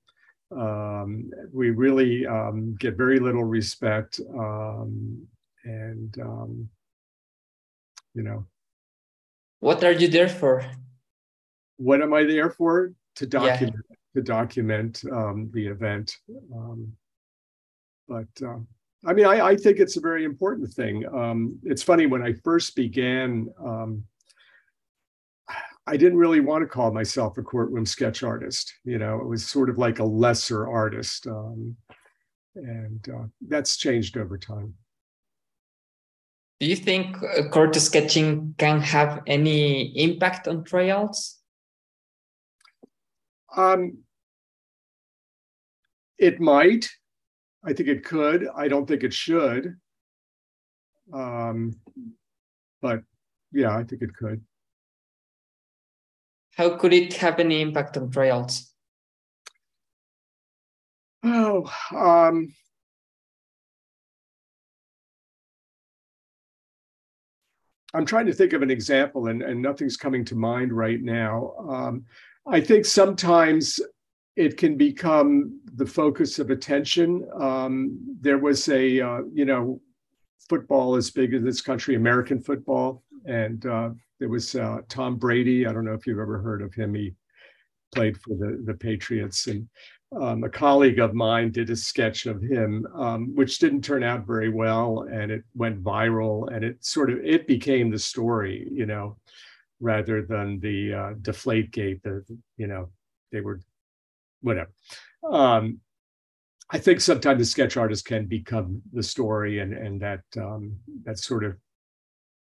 Um, 0.51 1.31
we 1.53 1.71
really 1.71 2.27
um, 2.27 2.77
get 2.79 2.97
very 2.97 3.19
little 3.21 3.45
respect, 3.45 4.21
um, 4.37 5.27
and 5.65 6.19
um, 6.21 6.69
you 8.15 8.23
know. 8.23 8.47
What 9.61 9.85
are 9.85 9.93
you 9.93 10.09
there 10.09 10.29
for? 10.29 10.65
What 11.77 12.03
am 12.03 12.15
I 12.15 12.25
there 12.25 12.51
for? 12.51 12.93
To 13.17 13.27
document. 13.27 13.77
Yeah 13.91 13.97
to 14.15 14.23
document 14.23 15.03
um, 15.13 15.51
the 15.53 15.67
event. 15.67 16.17
Um, 16.55 16.93
but 18.09 18.27
I 19.07 19.13
mean, 19.13 19.27
I, 19.27 19.41
I, 19.41 19.57
think 19.57 19.79
it's 19.79 19.97
a 19.97 20.01
very 20.01 20.25
important 20.25 20.73
thing. 20.73 21.07
Um, 21.15 21.59
it's 21.63 21.83
funny 21.83 22.07
when 22.07 22.23
I 22.23 22.35
first 22.45 22.75
began, 22.75 23.49
um, 23.65 24.05
I 25.90 25.96
didn't 25.96 26.18
really 26.18 26.38
want 26.38 26.62
to 26.62 26.68
call 26.68 26.92
myself 26.92 27.37
a 27.37 27.42
courtroom 27.42 27.85
sketch 27.85 28.22
artist. 28.22 28.72
You 28.85 28.98
know, 28.98 29.16
it 29.16 29.26
was 29.26 29.44
sort 29.44 29.68
of 29.68 29.76
like 29.76 29.98
a 29.98 30.05
lesser 30.05 30.68
artist. 30.68 31.26
Um, 31.26 31.76
and 32.55 33.09
uh, 33.09 33.24
that's 33.48 33.76
changed 33.76 34.16
over 34.16 34.38
time. 34.38 34.74
Do 36.61 36.66
you 36.66 36.76
think 36.76 37.16
uh, 37.16 37.48
court 37.48 37.74
sketching 37.74 38.55
can 38.57 38.81
have 38.81 39.22
any 39.26 39.98
impact 39.98 40.46
on 40.46 40.62
trials? 40.62 41.38
Um, 43.57 43.98
it 46.18 46.38
might. 46.38 46.88
I 47.64 47.72
think 47.72 47.88
it 47.88 48.05
could. 48.05 48.46
I 48.55 48.68
don't 48.68 48.87
think 48.87 49.03
it 49.03 49.12
should. 49.12 49.74
Um, 51.12 51.74
but 52.81 53.03
yeah, 53.53 53.76
I 53.76 53.83
think 53.83 54.03
it 54.03 54.14
could. 54.14 54.40
How 56.57 56.77
could 56.77 56.93
it 56.93 57.15
have 57.15 57.39
any 57.41 57.61
impact 57.61 57.97
on 57.97 58.11
trials? 58.11 58.71
Oh, 61.23 61.71
um, 61.95 62.55
I'm 67.93 68.07
trying 68.07 68.27
to 68.27 68.33
think 68.33 68.53
of 68.53 68.63
an 68.63 68.71
example, 68.71 69.27
and, 69.27 69.43
and 69.43 69.61
nothing's 69.61 69.97
coming 69.97 70.25
to 70.27 70.35
mind 70.35 70.73
right 70.73 71.01
now. 71.01 71.55
Um, 71.69 72.05
I 72.47 72.61
think 72.61 72.85
sometimes 72.85 73.81
it 74.37 74.57
can 74.57 74.77
become 74.77 75.61
the 75.75 75.87
focus 75.87 76.39
of 76.39 76.51
attention. 76.51 77.29
Um, 77.39 77.99
there 78.21 78.39
was 78.39 78.69
a, 78.69 79.01
uh, 79.01 79.21
you 79.33 79.45
know, 79.45 79.81
football 80.49 80.97
as 80.97 81.11
big 81.11 81.35
as 81.35 81.43
this 81.43 81.61
country, 81.61 81.97
American 81.97 82.41
football, 82.41 83.03
and 83.27 83.67
uh, 83.67 83.91
there 84.20 84.28
was 84.28 84.54
uh, 84.54 84.83
Tom 84.88 85.16
Brady. 85.16 85.66
I 85.66 85.72
don't 85.72 85.85
know 85.85 85.94
if 85.94 86.06
you've 86.06 86.20
ever 86.20 86.38
heard 86.38 86.62
of 86.62 86.72
him. 86.74 86.94
He 86.94 87.14
played 87.92 88.16
for 88.18 88.35
the 88.37 88.62
the 88.64 88.74
Patriots, 88.74 89.48
and 89.48 89.66
um, 90.12 90.44
a 90.44 90.48
colleague 90.48 91.00
of 91.00 91.14
mine 91.14 91.50
did 91.50 91.70
a 91.70 91.76
sketch 91.76 92.26
of 92.26 92.42
him, 92.42 92.87
um, 92.94 93.35
which 93.35 93.59
didn't 93.59 93.83
turn 93.83 94.04
out 94.04 94.26
very 94.26 94.50
well, 94.50 95.06
and 95.11 95.33
it 95.33 95.42
went 95.54 95.83
viral, 95.83 96.54
and 96.54 96.64
it 96.64 96.85
sort 96.85 97.11
of 97.11 97.18
it 97.24 97.46
became 97.46 97.90
the 97.90 97.98
story, 97.98 98.68
you 98.70 98.87
know, 98.87 99.16
rather 99.80 100.22
than 100.22 100.61
the 100.61 100.92
uh, 100.92 101.12
Deflate 101.22 101.72
Gate. 101.72 102.02
The 102.02 102.22
you 102.59 102.66
know 102.66 102.90
they 103.33 103.40
were 103.40 103.61
whatever. 104.42 104.70
Um, 105.28 105.80
I 106.70 106.78
think 106.78 107.00
sometimes 107.00 107.38
the 107.38 107.46
sketch 107.46 107.76
artist 107.76 108.04
can 108.04 108.26
become 108.26 108.83
the 108.92 109.02
story, 109.02 109.61
and 109.61 109.72
and 109.72 110.00
that 110.02 110.22
um, 110.37 110.76
that 111.04 111.18
sort 111.18 111.44
of. 111.44 111.56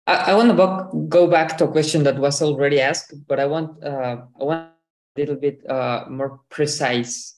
I, 0.08 0.32
I 0.32 0.34
want 0.36 0.50
to 0.50 1.08
go 1.08 1.28
back 1.28 1.58
to 1.58 1.66
a 1.66 1.72
question 1.72 2.04
that 2.04 2.18
was 2.18 2.42
already 2.42 2.80
asked, 2.80 3.14
but 3.28 3.40
I 3.40 3.46
want 3.46 3.84
uh, 3.84 4.24
I 4.40 4.44
want 4.44 4.70
a 4.70 5.20
little 5.20 5.36
bit 5.36 5.70
uh, 5.70 6.06
more 6.10 6.40
precise 6.50 7.38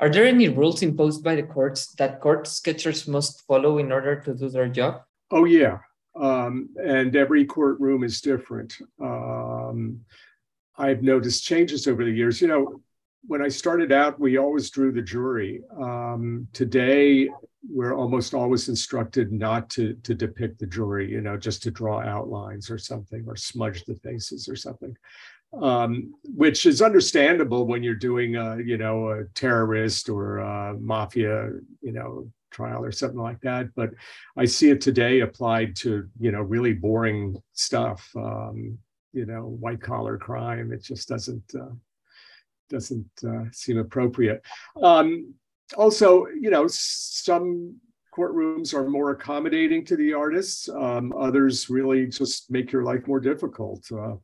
are 0.00 0.08
there 0.08 0.26
any 0.26 0.48
rules 0.48 0.82
imposed 0.82 1.24
by 1.24 1.34
the 1.34 1.42
courts 1.42 1.92
that 1.94 2.20
court 2.20 2.46
sketchers 2.46 3.08
must 3.08 3.44
follow 3.46 3.78
in 3.78 3.90
order 3.90 4.20
to 4.20 4.34
do 4.34 4.48
their 4.48 4.68
job? 4.68 5.02
Oh, 5.30 5.44
yeah. 5.44 5.78
Um, 6.14 6.68
and 6.76 7.14
every 7.16 7.44
courtroom 7.44 8.04
is 8.04 8.20
different. 8.20 8.78
Um, 9.00 10.00
I've 10.76 11.02
noticed 11.02 11.44
changes 11.44 11.88
over 11.88 12.04
the 12.04 12.12
years. 12.12 12.40
You 12.40 12.48
know, 12.48 12.80
when 13.26 13.42
I 13.42 13.48
started 13.48 13.90
out, 13.90 14.20
we 14.20 14.38
always 14.38 14.70
drew 14.70 14.92
the 14.92 15.02
jury. 15.02 15.62
Um, 15.76 16.46
today, 16.52 17.28
we're 17.68 17.94
almost 17.94 18.34
always 18.34 18.68
instructed 18.68 19.32
not 19.32 19.68
to, 19.70 19.94
to 20.04 20.14
depict 20.14 20.58
the 20.58 20.66
jury, 20.66 21.10
you 21.10 21.20
know, 21.20 21.36
just 21.36 21.62
to 21.64 21.70
draw 21.70 22.00
outlines 22.00 22.70
or 22.70 22.78
something 22.78 23.24
or 23.26 23.36
smudge 23.36 23.84
the 23.84 23.96
faces 23.96 24.48
or 24.48 24.56
something 24.56 24.94
um, 25.52 26.14
which 26.24 26.66
is 26.66 26.82
understandable 26.82 27.66
when 27.66 27.82
you're 27.82 27.94
doing, 27.94 28.36
a, 28.36 28.58
you 28.58 28.76
know, 28.76 29.10
a 29.10 29.24
terrorist 29.34 30.08
or 30.08 30.38
a 30.38 30.74
mafia, 30.74 31.50
you 31.80 31.92
know, 31.92 32.30
trial 32.50 32.84
or 32.84 32.92
something 32.92 33.20
like 33.20 33.40
that. 33.40 33.74
But 33.74 33.90
I 34.36 34.44
see 34.44 34.70
it 34.70 34.80
today 34.80 35.20
applied 35.20 35.76
to, 35.76 36.08
you 36.18 36.32
know, 36.32 36.42
really 36.42 36.74
boring 36.74 37.40
stuff. 37.52 38.08
Um, 38.16 38.78
you 39.14 39.24
know, 39.24 39.56
white 39.58 39.80
collar 39.80 40.18
crime. 40.18 40.70
It 40.70 40.82
just 40.82 41.08
doesn't 41.08 41.54
uh, 41.58 41.72
doesn't 42.68 43.10
uh, 43.26 43.44
seem 43.52 43.78
appropriate. 43.78 44.42
Um, 44.82 45.34
also, 45.76 46.26
you 46.26 46.50
know, 46.50 46.66
some 46.68 47.76
courtrooms 48.16 48.74
are 48.74 48.88
more 48.88 49.10
accommodating 49.10 49.84
to 49.84 49.96
the 49.96 50.12
artists. 50.12 50.68
Um, 50.68 51.12
others 51.18 51.70
really 51.70 52.06
just 52.06 52.50
make 52.50 52.72
your 52.72 52.82
life 52.82 53.06
more 53.06 53.20
difficult. 53.20 53.86
Uh, 53.92 54.16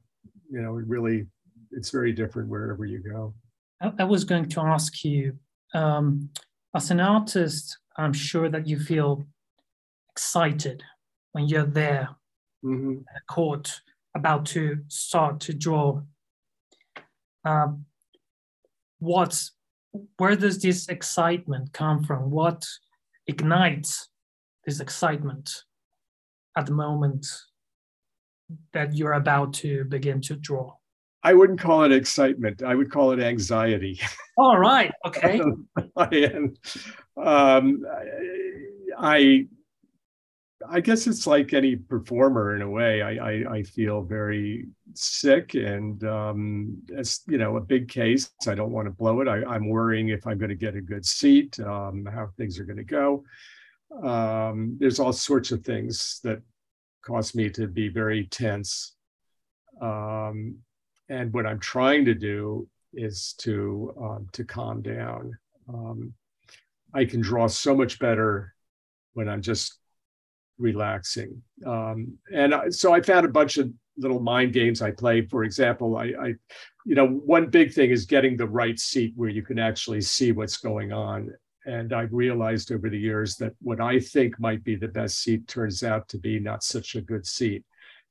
you 0.50 0.62
know, 0.62 0.78
it 0.78 0.86
really, 0.86 1.26
it's 1.70 1.90
very 1.90 2.12
different 2.12 2.48
wherever 2.48 2.84
you 2.84 2.98
go. 2.98 3.34
I, 3.80 3.92
I 4.00 4.04
was 4.04 4.24
going 4.24 4.48
to 4.48 4.60
ask 4.60 5.04
you, 5.04 5.36
um, 5.74 6.30
as 6.74 6.90
an 6.90 7.00
artist, 7.00 7.78
I'm 7.96 8.12
sure 8.12 8.48
that 8.48 8.66
you 8.66 8.78
feel 8.78 9.24
excited 10.10 10.82
when 11.32 11.46
you're 11.46 11.66
there 11.66 12.08
mm-hmm. 12.64 12.90
in 12.92 13.04
a 13.16 13.32
court 13.32 13.80
about 14.16 14.46
to 14.46 14.78
start 14.88 15.40
to 15.40 15.52
draw. 15.52 16.00
Um, 17.44 17.84
what's 18.98 19.52
where 20.16 20.36
does 20.36 20.60
this 20.60 20.88
excitement 20.88 21.72
come 21.72 22.02
from? 22.04 22.30
What 22.30 22.64
ignites 23.26 24.08
this 24.64 24.80
excitement 24.80 25.50
at 26.56 26.66
the 26.66 26.72
moment 26.72 27.26
that 28.72 28.94
you're 28.94 29.12
about 29.12 29.54
to 29.54 29.84
begin 29.84 30.20
to 30.22 30.36
draw? 30.36 30.74
I 31.22 31.32
wouldn't 31.32 31.60
call 31.60 31.84
it 31.84 31.92
excitement. 31.92 32.62
I 32.62 32.74
would 32.74 32.90
call 32.90 33.12
it 33.12 33.20
anxiety. 33.20 33.98
All 34.36 34.58
right. 34.58 34.92
Okay. 35.06 35.40
and, 35.96 36.58
um, 37.16 37.82
I, 38.98 39.46
I 40.68 40.80
guess 40.80 41.06
it's 41.06 41.26
like 41.26 41.52
any 41.52 41.76
performer 41.76 42.56
in 42.56 42.62
a 42.62 42.68
way. 42.68 43.02
I, 43.02 43.12
I, 43.12 43.54
I 43.56 43.62
feel 43.62 44.02
very 44.02 44.66
sick, 44.94 45.54
and 45.54 46.02
um, 46.04 46.76
you 47.26 47.38
know 47.38 47.56
a 47.56 47.60
big 47.60 47.88
case. 47.88 48.30
I 48.46 48.54
don't 48.54 48.72
want 48.72 48.86
to 48.86 48.92
blow 48.92 49.20
it. 49.20 49.28
I, 49.28 49.54
am 49.54 49.68
worrying 49.68 50.08
if 50.08 50.26
I'm 50.26 50.38
going 50.38 50.50
to 50.50 50.54
get 50.54 50.76
a 50.76 50.80
good 50.80 51.04
seat, 51.04 51.58
um, 51.60 52.06
how 52.06 52.28
things 52.36 52.58
are 52.58 52.64
going 52.64 52.78
to 52.78 52.84
go. 52.84 53.24
Um, 54.02 54.76
there's 54.78 55.00
all 55.00 55.12
sorts 55.12 55.52
of 55.52 55.64
things 55.64 56.20
that 56.24 56.40
cause 57.02 57.34
me 57.34 57.50
to 57.50 57.66
be 57.66 57.88
very 57.88 58.26
tense. 58.26 58.94
Um, 59.80 60.56
and 61.08 61.32
what 61.32 61.46
I'm 61.46 61.60
trying 61.60 62.04
to 62.06 62.14
do 62.14 62.68
is 62.92 63.34
to 63.38 63.94
um, 64.00 64.28
to 64.32 64.44
calm 64.44 64.82
down. 64.82 65.36
Um, 65.68 66.14
I 66.94 67.04
can 67.04 67.20
draw 67.20 67.46
so 67.48 67.74
much 67.74 67.98
better 67.98 68.54
when 69.14 69.28
I'm 69.28 69.42
just 69.42 69.78
relaxing. 70.58 71.42
Um, 71.66 72.18
and 72.32 72.54
I, 72.54 72.68
so 72.70 72.92
I 72.92 73.00
found 73.00 73.26
a 73.26 73.30
bunch 73.30 73.58
of 73.58 73.70
little 73.96 74.20
mind 74.20 74.52
games 74.52 74.82
I 74.82 74.90
play. 74.90 75.22
For 75.26 75.44
example, 75.44 75.96
I, 75.96 76.12
I, 76.20 76.34
you 76.84 76.94
know, 76.94 77.06
one 77.06 77.48
big 77.48 77.72
thing 77.72 77.90
is 77.90 78.06
getting 78.06 78.36
the 78.36 78.48
right 78.48 78.78
seat 78.78 79.12
where 79.16 79.28
you 79.28 79.42
can 79.42 79.58
actually 79.58 80.00
see 80.00 80.32
what's 80.32 80.58
going 80.58 80.92
on. 80.92 81.32
And 81.66 81.92
I've 81.92 82.12
realized 82.12 82.72
over 82.72 82.90
the 82.90 82.98
years 82.98 83.36
that 83.36 83.52
what 83.62 83.80
I 83.80 83.98
think 83.98 84.38
might 84.38 84.62
be 84.64 84.76
the 84.76 84.88
best 84.88 85.22
seat 85.22 85.48
turns 85.48 85.82
out 85.82 86.08
to 86.08 86.18
be 86.18 86.38
not 86.38 86.62
such 86.62 86.94
a 86.94 87.00
good 87.00 87.26
seat. 87.26 87.64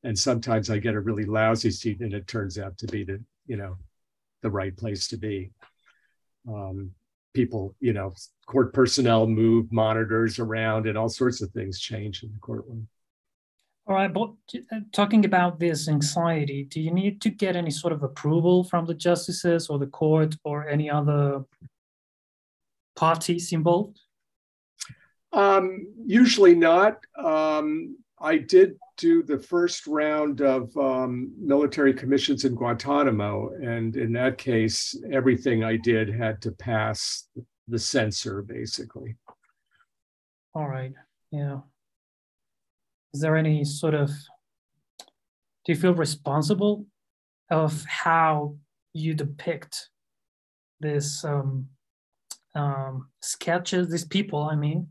And 0.03 0.17
sometimes 0.17 0.69
I 0.69 0.79
get 0.79 0.95
a 0.95 0.99
really 0.99 1.25
lousy 1.25 1.71
seat 1.71 1.99
and 2.01 2.13
it 2.13 2.27
turns 2.27 2.57
out 2.57 2.77
to 2.79 2.87
be 2.87 3.03
the, 3.03 3.23
you 3.45 3.57
know, 3.57 3.77
the 4.41 4.49
right 4.49 4.75
place 4.75 5.07
to 5.09 5.17
be. 5.17 5.51
Um, 6.47 6.91
people, 7.33 7.75
you 7.79 7.93
know, 7.93 8.13
court 8.45 8.73
personnel 8.73 9.27
move 9.27 9.71
monitors 9.71 10.39
around 10.39 10.87
and 10.87 10.97
all 10.97 11.09
sorts 11.09 11.41
of 11.41 11.51
things 11.51 11.79
change 11.79 12.23
in 12.23 12.31
the 12.31 12.39
courtroom. 12.39 12.87
All 13.85 13.95
right, 13.95 14.13
but 14.13 14.31
uh, 14.71 14.79
talking 14.93 15.25
about 15.25 15.59
this 15.59 15.89
anxiety, 15.89 16.63
do 16.63 16.79
you 16.79 16.91
need 16.91 17.19
to 17.21 17.29
get 17.29 17.57
any 17.57 17.71
sort 17.71 17.91
of 17.91 18.01
approval 18.01 18.63
from 18.63 18.85
the 18.85 18.93
justices 18.93 19.67
or 19.67 19.77
the 19.77 19.87
court 19.87 20.35
or 20.45 20.67
any 20.69 20.89
other 20.89 21.43
parties 22.95 23.51
involved? 23.51 23.99
Um, 25.33 25.87
usually 26.05 26.55
not. 26.55 26.99
Um, 27.17 27.97
I 28.23 28.37
did 28.37 28.77
do 28.97 29.21
the 29.21 29.37
first 29.37 29.85
round 29.85 30.41
of 30.41 30.75
um, 30.77 31.33
military 31.37 31.93
commissions 31.93 32.45
in 32.45 32.55
Guantanamo, 32.55 33.49
and 33.61 33.97
in 33.97 34.13
that 34.13 34.37
case, 34.37 34.95
everything 35.11 35.65
I 35.65 35.75
did 35.75 36.07
had 36.07 36.41
to 36.43 36.51
pass 36.51 37.27
the 37.67 37.77
censor, 37.77 38.41
basically. 38.41 39.17
All 40.55 40.69
right. 40.69 40.93
Yeah. 41.31 41.59
Is 43.13 43.19
there 43.19 43.35
any 43.35 43.65
sort 43.65 43.93
of? 43.93 44.09
Do 45.65 45.73
you 45.73 45.75
feel 45.75 45.93
responsible 45.93 46.85
of 47.51 47.83
how 47.85 48.55
you 48.93 49.13
depict 49.13 49.89
this 50.79 51.25
um, 51.25 51.67
um, 52.55 53.09
sketches, 53.21 53.89
these 53.89 54.05
people, 54.05 54.43
I 54.43 54.55
mean, 54.55 54.87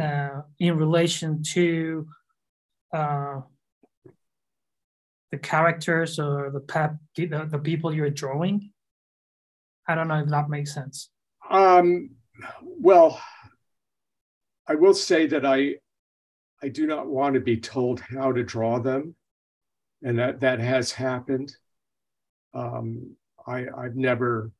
uh, 0.00 0.42
in 0.58 0.76
relation 0.76 1.42
to 1.54 2.06
uh, 2.92 3.40
the 5.30 5.38
characters 5.38 6.18
or 6.18 6.50
the, 6.50 6.60
pep, 6.60 6.96
the, 7.16 7.48
the 7.50 7.58
people 7.58 7.92
you're 7.92 8.10
drawing? 8.10 8.70
I 9.86 9.94
don't 9.94 10.08
know 10.08 10.20
if 10.20 10.28
that 10.28 10.48
makes 10.48 10.74
sense. 10.74 11.10
Um, 11.50 12.10
well, 12.60 13.20
I 14.66 14.74
will 14.74 14.94
say 14.94 15.26
that 15.28 15.46
I 15.46 15.76
I 16.62 16.68
do 16.68 16.86
not 16.86 17.06
want 17.06 17.34
to 17.34 17.40
be 17.40 17.56
told 17.56 18.00
how 18.00 18.32
to 18.32 18.42
draw 18.42 18.80
them, 18.80 19.14
and 20.02 20.18
that 20.18 20.40
that 20.40 20.58
has 20.58 20.92
happened. 20.92 21.56
Um, 22.52 23.16
I 23.46 23.66
I've 23.76 23.96
never 23.96 24.50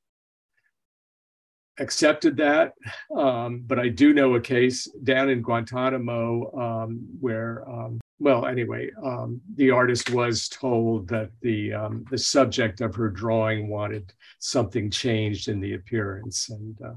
accepted 1.79 2.37
that, 2.39 2.73
um, 3.15 3.63
but 3.67 3.79
I 3.79 3.89
do 3.89 4.13
know 4.13 4.35
a 4.35 4.41
case 4.41 4.89
down 5.03 5.29
in 5.29 5.43
Guantanamo 5.43 6.51
um, 6.59 7.07
where, 7.21 7.69
um, 7.69 8.01
well, 8.21 8.47
anyway, 8.47 8.91
um, 9.03 9.41
the 9.55 9.71
artist 9.71 10.11
was 10.11 10.49
told 10.49 11.09
that 11.09 11.31
the 11.41 11.73
um, 11.73 12.05
the 12.11 12.19
subject 12.19 12.81
of 12.81 12.95
her 12.97 13.09
drawing 13.09 13.69
wanted 13.69 14.13
something 14.41 14.91
changed 14.91 15.49
in 15.49 15.61
the 15.61 15.75
appearance, 15.75 16.51
and 16.51 16.77
uh, 16.85 16.95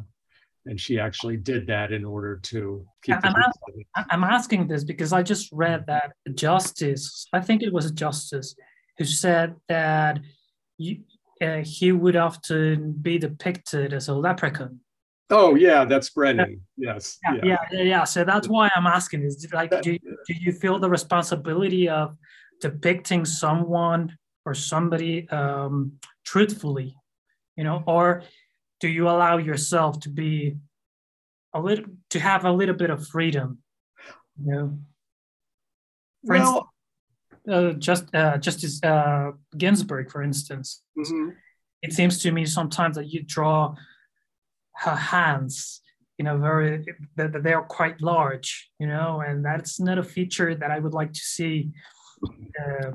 and 0.65 0.79
she 0.79 0.99
actually 0.99 1.37
did 1.37 1.67
that 1.67 1.91
in 1.91 2.03
order 2.03 2.37
to 2.37 2.85
keep. 3.03 3.15
I'm, 3.23 3.35
ask, 3.35 3.59
I'm 4.09 4.23
asking 4.23 4.67
this 4.67 4.83
because 4.83 5.13
I 5.13 5.21
just 5.21 5.51
read 5.51 5.85
that 5.87 6.13
justice, 6.33 7.27
I 7.33 7.39
think 7.39 7.61
it 7.61 7.71
was 7.71 7.85
a 7.85 7.93
justice, 7.93 8.55
who 8.97 9.05
said 9.05 9.55
that 9.67 10.19
you, 10.77 11.01
uh, 11.41 11.57
he 11.57 11.91
would 11.91 12.15
often 12.15 12.93
be 12.93 13.19
depicted 13.19 13.93
as 13.93 14.07
a 14.07 14.13
leprechaun. 14.13 14.79
Oh 15.31 15.55
yeah, 15.55 15.85
that's 15.85 16.09
Brennan. 16.09 16.61
Yes. 16.77 17.17
Yeah, 17.23 17.39
yeah, 17.43 17.57
yeah, 17.71 17.81
yeah. 17.81 18.03
So 18.03 18.23
that's 18.23 18.47
why 18.47 18.69
I'm 18.75 18.85
asking: 18.85 19.23
is 19.23 19.47
like, 19.53 19.69
do, 19.81 19.97
do 19.97 20.33
you 20.33 20.51
feel 20.51 20.77
the 20.77 20.89
responsibility 20.89 21.89
of 21.89 22.17
depicting 22.59 23.25
someone 23.25 24.17
or 24.45 24.53
somebody 24.53 25.29
um, 25.29 25.93
truthfully, 26.25 26.95
you 27.55 27.63
know, 27.63 27.83
or 27.87 28.23
do 28.81 28.89
you 28.89 29.07
allow 29.07 29.37
yourself 29.37 29.99
to 30.01 30.09
be 30.09 30.57
a 31.53 31.61
little 31.61 31.85
to 32.09 32.19
have 32.19 32.45
a 32.45 32.51
little 32.51 32.75
bit 32.75 32.89
of 32.89 33.07
freedom 33.07 33.59
you 34.43 34.51
know 34.51 34.79
for 36.25 36.35
well, 36.35 36.69
instance, 37.47 37.65
uh, 37.65 37.79
just 37.79 38.15
uh, 38.15 38.37
justice 38.37 38.83
uh, 38.83 39.31
ginsburg 39.57 40.11
for 40.11 40.21
instance 40.21 40.83
mm-hmm. 40.97 41.29
it 41.81 41.93
seems 41.93 42.19
to 42.19 42.31
me 42.31 42.45
sometimes 42.45 42.95
that 42.95 43.11
you 43.11 43.23
draw 43.23 43.73
her 44.75 44.95
hands 44.95 45.81
you 46.17 46.25
know 46.25 46.37
very 46.37 46.85
that 47.15 47.43
they 47.43 47.53
are 47.53 47.63
quite 47.63 48.01
large 48.01 48.69
you 48.79 48.87
know 48.87 49.21
and 49.25 49.43
that's 49.43 49.79
not 49.79 49.97
a 49.97 50.03
feature 50.03 50.55
that 50.55 50.71
i 50.71 50.79
would 50.79 50.93
like 50.93 51.11
to 51.13 51.19
see 51.19 51.71
uh, 52.59 52.91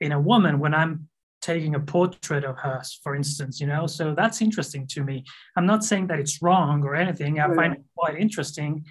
in 0.00 0.12
a 0.12 0.20
woman 0.20 0.58
when 0.58 0.74
i'm 0.74 1.08
taking 1.40 1.74
a 1.74 1.80
portrait 1.80 2.44
of 2.44 2.56
hers, 2.58 3.00
for 3.02 3.14
instance, 3.14 3.60
you 3.60 3.66
know. 3.66 3.86
So 3.86 4.14
that's 4.14 4.42
interesting 4.42 4.86
to 4.88 5.02
me. 5.02 5.24
I'm 5.56 5.66
not 5.66 5.84
saying 5.84 6.06
that 6.08 6.18
it's 6.18 6.42
wrong 6.42 6.84
or 6.84 6.94
anything. 6.94 7.40
I 7.40 7.48
yeah. 7.48 7.54
find 7.54 7.72
it 7.74 7.82
quite 7.96 8.16
interesting 8.18 8.84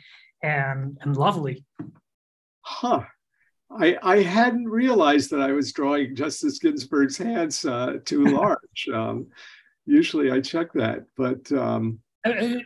and 0.43 0.97
and 1.01 1.15
lovely. 1.15 1.65
Huh. 2.62 3.03
I, 3.71 3.97
I 4.01 4.23
hadn't 4.23 4.67
realized 4.67 5.29
that 5.29 5.41
I 5.41 5.51
was 5.51 5.71
drawing 5.71 6.15
Justice 6.15 6.58
Ginsburg's 6.58 7.17
hands 7.17 7.65
uh, 7.65 7.97
too 8.03 8.23
large. 8.39 8.88
um, 8.91 9.27
usually 9.86 10.32
I 10.32 10.41
check 10.41 10.73
that, 10.73 11.05
but 11.15 11.51
um, 11.51 11.99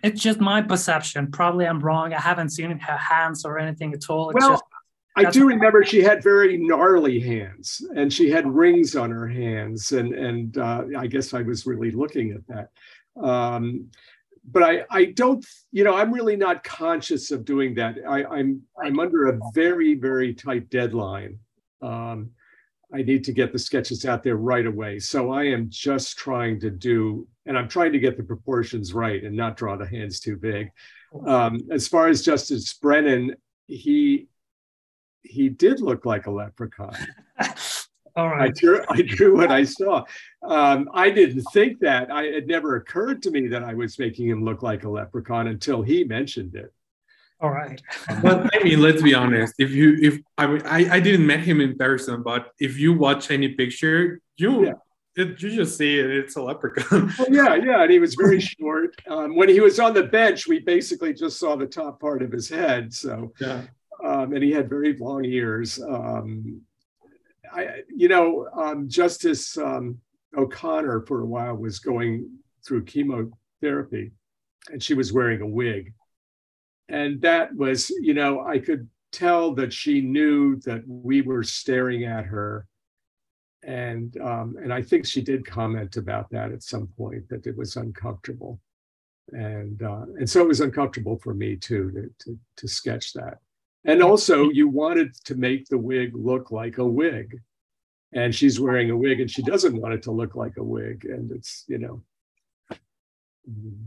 it's 0.03 0.21
just 0.21 0.39
my 0.39 0.61
perception. 0.61 1.31
Probably 1.31 1.65
I'm 1.65 1.79
wrong. 1.79 2.13
I 2.13 2.19
haven't 2.19 2.49
seen 2.49 2.77
her 2.77 2.97
hands 2.97 3.45
or 3.45 3.59
anything 3.59 3.93
at 3.93 4.09
all. 4.09 4.29
It's 4.29 4.39
well, 4.39 4.51
just 4.51 4.63
I 5.15 5.29
do 5.29 5.47
remember 5.47 5.83
she 5.83 6.01
had 6.01 6.23
very 6.23 6.57
gnarly 6.57 7.19
hands, 7.19 7.85
and 7.95 8.11
she 8.11 8.29
had 8.29 8.47
rings 8.47 8.95
on 8.95 9.11
her 9.11 9.27
hands, 9.27 9.91
and 9.91 10.13
and 10.13 10.57
uh, 10.57 10.85
I 10.97 11.07
guess 11.07 11.33
I 11.33 11.41
was 11.41 11.65
really 11.65 11.91
looking 11.91 12.31
at 12.31 12.47
that. 12.47 12.69
Um, 13.21 13.89
but 14.51 14.63
I 14.63 14.85
I 14.89 15.05
don't 15.05 15.45
you 15.71 15.83
know 15.83 15.95
I'm 15.95 16.11
really 16.11 16.35
not 16.35 16.63
conscious 16.63 17.31
of 17.31 17.45
doing 17.45 17.75
that. 17.75 17.97
I, 18.07 18.23
I'm 18.25 18.63
I'm 18.83 18.99
under 18.99 19.27
a 19.27 19.39
very 19.53 19.93
very 19.95 20.33
tight 20.33 20.69
deadline. 20.69 21.39
Um, 21.81 22.31
I 22.93 23.01
need 23.01 23.23
to 23.23 23.33
get 23.33 23.51
the 23.51 23.59
sketches 23.59 24.05
out 24.05 24.21
there 24.21 24.35
right 24.35 24.65
away. 24.65 24.99
So 24.99 25.31
I 25.31 25.45
am 25.45 25.67
just 25.69 26.17
trying 26.17 26.59
to 26.59 26.69
do, 26.69 27.27
and 27.45 27.57
I'm 27.57 27.67
trying 27.67 27.91
to 27.93 27.99
get 27.99 28.17
the 28.17 28.23
proportions 28.23 28.93
right 28.93 29.23
and 29.23 29.35
not 29.35 29.57
draw 29.57 29.75
the 29.75 29.87
hands 29.87 30.19
too 30.19 30.37
big. 30.37 30.71
Um, 31.25 31.61
as 31.71 31.87
far 31.87 32.07
as 32.07 32.23
Justice 32.23 32.73
Brennan, 32.73 33.35
he 33.67 34.27
he 35.21 35.49
did 35.49 35.79
look 35.79 36.05
like 36.05 36.27
a 36.27 36.31
leprechaun. 36.31 36.95
All 38.15 38.29
right. 38.29 38.49
I 38.49 38.51
drew, 38.59 38.83
I 38.89 39.01
drew 39.01 39.37
what 39.37 39.51
I 39.51 39.63
saw. 39.63 40.03
Um, 40.43 40.89
I 40.93 41.09
didn't 41.09 41.43
think 41.53 41.79
that. 41.79 42.11
I, 42.11 42.23
it 42.25 42.47
never 42.47 42.75
occurred 42.75 43.23
to 43.23 43.31
me 43.31 43.47
that 43.47 43.63
I 43.63 43.73
was 43.73 43.97
making 43.97 44.27
him 44.27 44.43
look 44.43 44.61
like 44.61 44.83
a 44.83 44.89
leprechaun 44.89 45.47
until 45.47 45.81
he 45.81 46.03
mentioned 46.03 46.55
it. 46.55 46.71
All 47.41 47.49
right. 47.49 47.81
but 48.21 48.49
I 48.53 48.63
mean, 48.63 48.81
let's 48.81 49.01
be 49.01 49.15
honest. 49.15 49.55
If 49.57 49.71
you, 49.71 49.97
if 50.01 50.19
I 50.37 50.45
I, 50.45 50.95
I 50.95 50.99
didn't 50.99 51.25
met 51.25 51.39
him 51.39 51.59
in 51.59 51.75
person, 51.75 52.21
but 52.21 52.51
if 52.59 52.77
you 52.77 52.93
watch 52.93 53.31
any 53.31 53.49
picture, 53.49 54.21
you 54.37 54.65
yeah. 54.65 54.73
It, 55.15 55.41
you 55.41 55.55
just 55.55 55.77
see 55.77 55.99
it, 55.99 56.09
it's 56.09 56.35
a 56.35 56.41
leprechaun. 56.41 57.13
well, 57.19 57.27
yeah, 57.29 57.55
yeah, 57.55 57.83
and 57.83 57.91
he 57.91 57.99
was 57.99 58.15
very 58.15 58.39
short. 58.59 58.95
Um, 59.07 59.35
when 59.35 59.49
he 59.49 59.59
was 59.59 59.79
on 59.79 59.93
the 59.93 60.03
bench, 60.03 60.47
we 60.47 60.59
basically 60.59 61.13
just 61.13 61.39
saw 61.39 61.55
the 61.55 61.67
top 61.67 61.99
part 61.99 62.23
of 62.23 62.31
his 62.31 62.49
head. 62.49 62.93
So 62.93 63.31
yeah 63.39 63.63
um, 64.03 64.33
and 64.33 64.43
he 64.43 64.51
had 64.51 64.69
very 64.69 64.95
long 64.97 65.23
ears. 65.25 65.81
Um, 65.81 66.61
I, 67.51 67.81
you 67.95 68.07
know, 68.07 68.47
um, 68.53 68.89
Justice 68.89 69.57
um, 69.57 69.99
O'Connor 70.37 71.05
for 71.07 71.21
a 71.21 71.25
while 71.25 71.55
was 71.55 71.79
going 71.79 72.29
through 72.65 72.85
chemotherapy, 72.85 74.11
and 74.71 74.83
she 74.83 74.93
was 74.93 75.13
wearing 75.13 75.41
a 75.41 75.47
wig, 75.47 75.93
and 76.89 77.21
that 77.21 77.55
was, 77.55 77.89
you 77.89 78.13
know, 78.13 78.41
I 78.45 78.59
could 78.59 78.89
tell 79.11 79.53
that 79.55 79.71
she 79.71 80.01
knew 80.01 80.57
that 80.61 80.81
we 80.87 81.21
were 81.21 81.43
staring 81.43 82.03
at 82.03 82.25
her, 82.25 82.65
and 83.65 84.15
um, 84.21 84.55
and 84.61 84.73
I 84.73 84.81
think 84.81 85.05
she 85.05 85.21
did 85.21 85.45
comment 85.45 85.97
about 85.97 86.29
that 86.31 86.51
at 86.51 86.63
some 86.63 86.87
point 86.97 87.27
that 87.29 87.47
it 87.47 87.57
was 87.57 87.75
uncomfortable, 87.75 88.59
and 89.31 89.81
uh, 89.81 90.05
and 90.17 90.29
so 90.29 90.41
it 90.41 90.47
was 90.47 90.61
uncomfortable 90.61 91.17
for 91.19 91.33
me 91.33 91.55
too 91.55 91.91
to 91.91 92.09
to, 92.25 92.39
to 92.57 92.67
sketch 92.67 93.13
that. 93.13 93.37
And 93.85 94.01
also, 94.01 94.49
you 94.49 94.67
wanted 94.67 95.13
to 95.25 95.35
make 95.35 95.67
the 95.67 95.77
wig 95.77 96.15
look 96.15 96.51
like 96.51 96.77
a 96.77 96.85
wig. 96.85 97.39
And 98.13 98.33
she's 98.33 98.59
wearing 98.59 98.91
a 98.91 98.97
wig 98.97 99.19
and 99.19 99.29
she 99.29 99.41
doesn't 99.41 99.75
want 99.75 99.93
it 99.93 100.03
to 100.03 100.11
look 100.11 100.35
like 100.35 100.57
a 100.57 100.63
wig. 100.63 101.05
And 101.05 101.31
it's, 101.31 101.65
you 101.67 101.79
know. 101.79 102.03
Mm-hmm. 103.49 103.83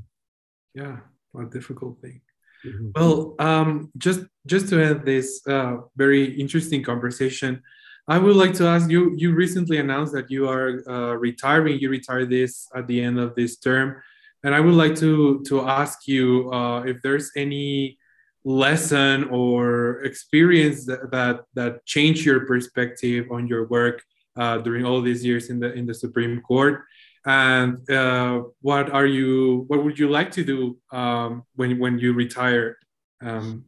Yeah, 0.75 0.99
a 1.39 1.45
difficult 1.47 2.01
thing. 2.03 2.21
Mm-hmm. 2.67 2.91
Well, 2.95 3.37
um, 3.39 3.91
just 3.97 4.21
just 4.47 4.69
to 4.69 4.83
end 4.83 5.07
this 5.07 5.41
uh, 5.47 5.77
very 5.97 6.39
interesting 6.39 6.83
conversation, 6.83 7.63
I 8.09 8.19
would 8.19 8.37
like 8.37 8.55
to 8.55 8.67
ask 8.67 8.89
you. 8.89 9.15
You 9.17 9.35
recently 9.35 9.79
announced 9.79 10.13
that 10.13 10.31
you 10.31 10.49
are 10.49 10.83
uh, 10.89 11.15
retiring. 11.15 11.79
You 11.81 11.91
retire 11.91 12.25
this 12.25 12.69
at 12.75 12.87
the 12.87 13.03
end 13.03 13.19
of 13.19 13.35
this 13.35 13.57
term, 13.57 14.01
and 14.45 14.55
I 14.55 14.61
would 14.61 14.75
like 14.75 14.95
to 14.97 15.43
to 15.49 15.67
ask 15.67 16.07
you 16.07 16.53
uh, 16.53 16.83
if 16.83 17.03
there's 17.03 17.33
any 17.37 17.99
lesson 18.45 19.25
or 19.25 20.05
experience 20.05 20.87
that 20.87 21.11
that, 21.11 21.41
that 21.55 21.85
changed 21.85 22.25
your 22.25 22.47
perspective 22.47 23.27
on 23.33 23.49
your 23.49 23.67
work 23.67 24.01
uh, 24.37 24.59
during 24.59 24.85
all 24.85 25.03
these 25.03 25.25
years 25.25 25.51
in 25.51 25.59
the 25.59 25.73
in 25.73 25.87
the 25.87 25.95
Supreme 25.95 26.41
Court? 26.43 26.85
And 27.27 27.91
uh, 27.91 28.45
what 28.61 28.89
are 28.91 29.07
you? 29.07 29.65
What 29.67 29.83
would 29.83 29.99
you 29.99 30.09
like 30.09 30.31
to 30.33 30.45
do 30.45 30.79
um, 30.93 31.43
when 31.57 31.81
when 31.81 31.99
you 31.99 32.13
retire? 32.13 32.79
Um, 33.21 33.65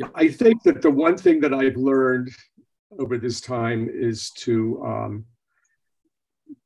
yeah. 0.00 0.08
I 0.14 0.28
think 0.28 0.62
that 0.64 0.82
the 0.82 0.90
one 0.90 1.16
thing 1.16 1.40
that 1.40 1.54
I've 1.54 1.76
learned 1.76 2.30
over 2.98 3.18
this 3.18 3.40
time 3.40 3.88
is 3.92 4.30
to 4.30 4.82
um, 4.84 5.24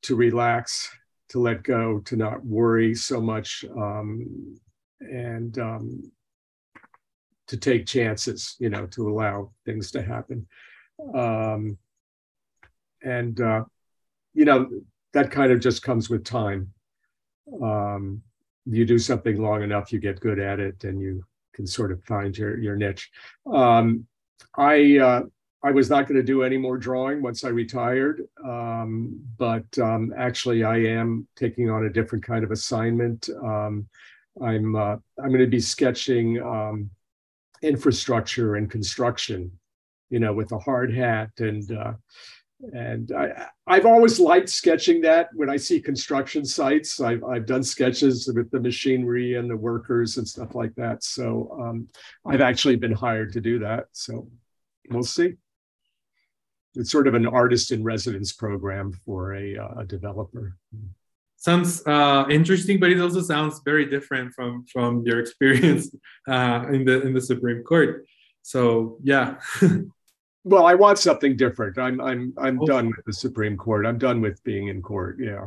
to 0.02 0.16
relax, 0.16 0.90
to 1.30 1.38
let 1.40 1.62
go, 1.62 2.00
to 2.00 2.16
not 2.16 2.44
worry 2.44 2.94
so 2.94 3.20
much. 3.20 3.64
Um, 3.76 4.58
and 5.00 5.58
um, 5.58 6.12
to 7.46 7.56
take 7.56 7.86
chances, 7.86 8.56
you 8.58 8.70
know, 8.70 8.86
to 8.86 9.08
allow 9.08 9.52
things 9.64 9.90
to 9.92 10.02
happen. 10.02 10.46
Um, 11.14 11.76
and, 13.02 13.40
uh, 13.40 13.64
you 14.32 14.44
know, 14.44 14.70
that 15.12 15.30
kind 15.30 15.52
of 15.52 15.60
just 15.60 15.82
comes 15.82 16.08
with 16.08 16.24
time. 16.24 16.72
Um, 17.62 18.22
you 18.64 18.86
do 18.86 18.98
something 18.98 19.40
long 19.40 19.62
enough, 19.62 19.92
you 19.92 19.98
get 19.98 20.20
good 20.20 20.38
at 20.38 20.58
it, 20.58 20.84
and 20.84 21.00
you 21.00 21.22
can 21.54 21.66
sort 21.66 21.92
of 21.92 22.02
find 22.04 22.36
your, 22.36 22.58
your 22.58 22.76
niche. 22.76 23.10
Um, 23.52 24.06
I, 24.56 24.98
uh, 24.98 25.22
I 25.64 25.70
was 25.70 25.88
not 25.88 26.06
going 26.06 26.16
to 26.16 26.22
do 26.22 26.42
any 26.42 26.58
more 26.58 26.76
drawing 26.76 27.22
once 27.22 27.42
I 27.42 27.48
retired, 27.48 28.22
um, 28.44 29.18
but 29.38 29.66
um, 29.78 30.12
actually, 30.14 30.62
I 30.62 30.76
am 30.76 31.26
taking 31.36 31.70
on 31.70 31.86
a 31.86 31.90
different 31.90 32.22
kind 32.22 32.44
of 32.44 32.50
assignment. 32.50 33.30
Um, 33.42 33.88
I'm 34.42 34.76
uh, 34.76 34.96
I'm 35.18 35.28
going 35.28 35.38
to 35.38 35.46
be 35.46 35.60
sketching 35.60 36.42
um, 36.42 36.90
infrastructure 37.62 38.56
and 38.56 38.70
construction, 38.70 39.50
you 40.10 40.18
know, 40.18 40.34
with 40.34 40.52
a 40.52 40.58
hard 40.58 40.94
hat 40.94 41.30
and 41.38 41.72
uh, 41.72 41.94
and 42.72 43.12
I, 43.12 43.48
I've 43.66 43.86
always 43.86 44.18
liked 44.18 44.48
sketching 44.48 45.00
that 45.02 45.28
when 45.34 45.50
I 45.50 45.56
see 45.56 45.80
construction 45.80 46.44
sites. 46.44 47.00
I've, 47.00 47.22
I've 47.24 47.46
done 47.46 47.62
sketches 47.62 48.30
with 48.34 48.50
the 48.50 48.60
machinery 48.60 49.36
and 49.36 49.50
the 49.50 49.56
workers 49.56 50.16
and 50.16 50.26
stuff 50.26 50.54
like 50.54 50.74
that. 50.76 51.04
So 51.04 51.56
um, 51.60 51.88
I've 52.26 52.40
actually 52.40 52.76
been 52.76 52.92
hired 52.92 53.32
to 53.34 53.40
do 53.40 53.58
that. 53.60 53.86
So 53.92 54.28
we'll 54.90 55.02
see. 55.02 55.34
It's 56.74 56.90
sort 56.90 57.06
of 57.06 57.14
an 57.14 57.26
artist 57.26 57.70
in 57.70 57.84
residence 57.84 58.32
program 58.32 58.92
for 59.04 59.34
a, 59.34 59.56
uh, 59.56 59.80
a 59.80 59.84
developer. 59.84 60.56
Sounds 61.36 61.86
uh, 61.86 62.24
interesting, 62.30 62.80
but 62.80 62.90
it 62.90 63.00
also 63.00 63.20
sounds 63.20 63.60
very 63.64 63.84
different 63.86 64.32
from 64.32 64.64
from 64.72 65.02
your 65.04 65.20
experience 65.24 65.94
uh, 66.26 66.64
in 66.72 66.84
the 66.84 67.02
in 67.02 67.12
the 67.12 67.20
Supreme 67.20 67.62
Court. 67.62 68.06
So 68.42 68.98
yeah. 69.02 69.36
well, 70.44 70.66
I 70.66 70.74
want 70.74 70.98
something 70.98 71.36
different. 71.36 71.78
I'm 71.78 72.00
I'm 72.00 72.34
I'm 72.38 72.60
oh. 72.60 72.66
done 72.66 72.88
with 72.88 73.04
the 73.06 73.12
Supreme 73.12 73.56
Court. 73.56 73.86
I'm 73.86 73.98
done 73.98 74.20
with 74.20 74.42
being 74.44 74.68
in 74.68 74.82
court. 74.82 75.16
Yeah. 75.18 75.46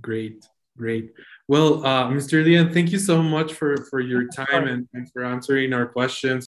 Great, 0.00 0.44
great. 0.76 1.12
Well, 1.46 1.86
uh, 1.86 2.08
Mr. 2.08 2.44
Lien, 2.44 2.72
thank 2.72 2.90
you 2.90 2.98
so 2.98 3.22
much 3.22 3.54
for 3.54 3.76
for 3.90 4.00
your 4.00 4.26
time 4.28 4.66
and, 4.66 4.88
and 4.92 5.10
for 5.12 5.24
answering 5.24 5.72
our 5.72 5.86
questions. 5.86 6.48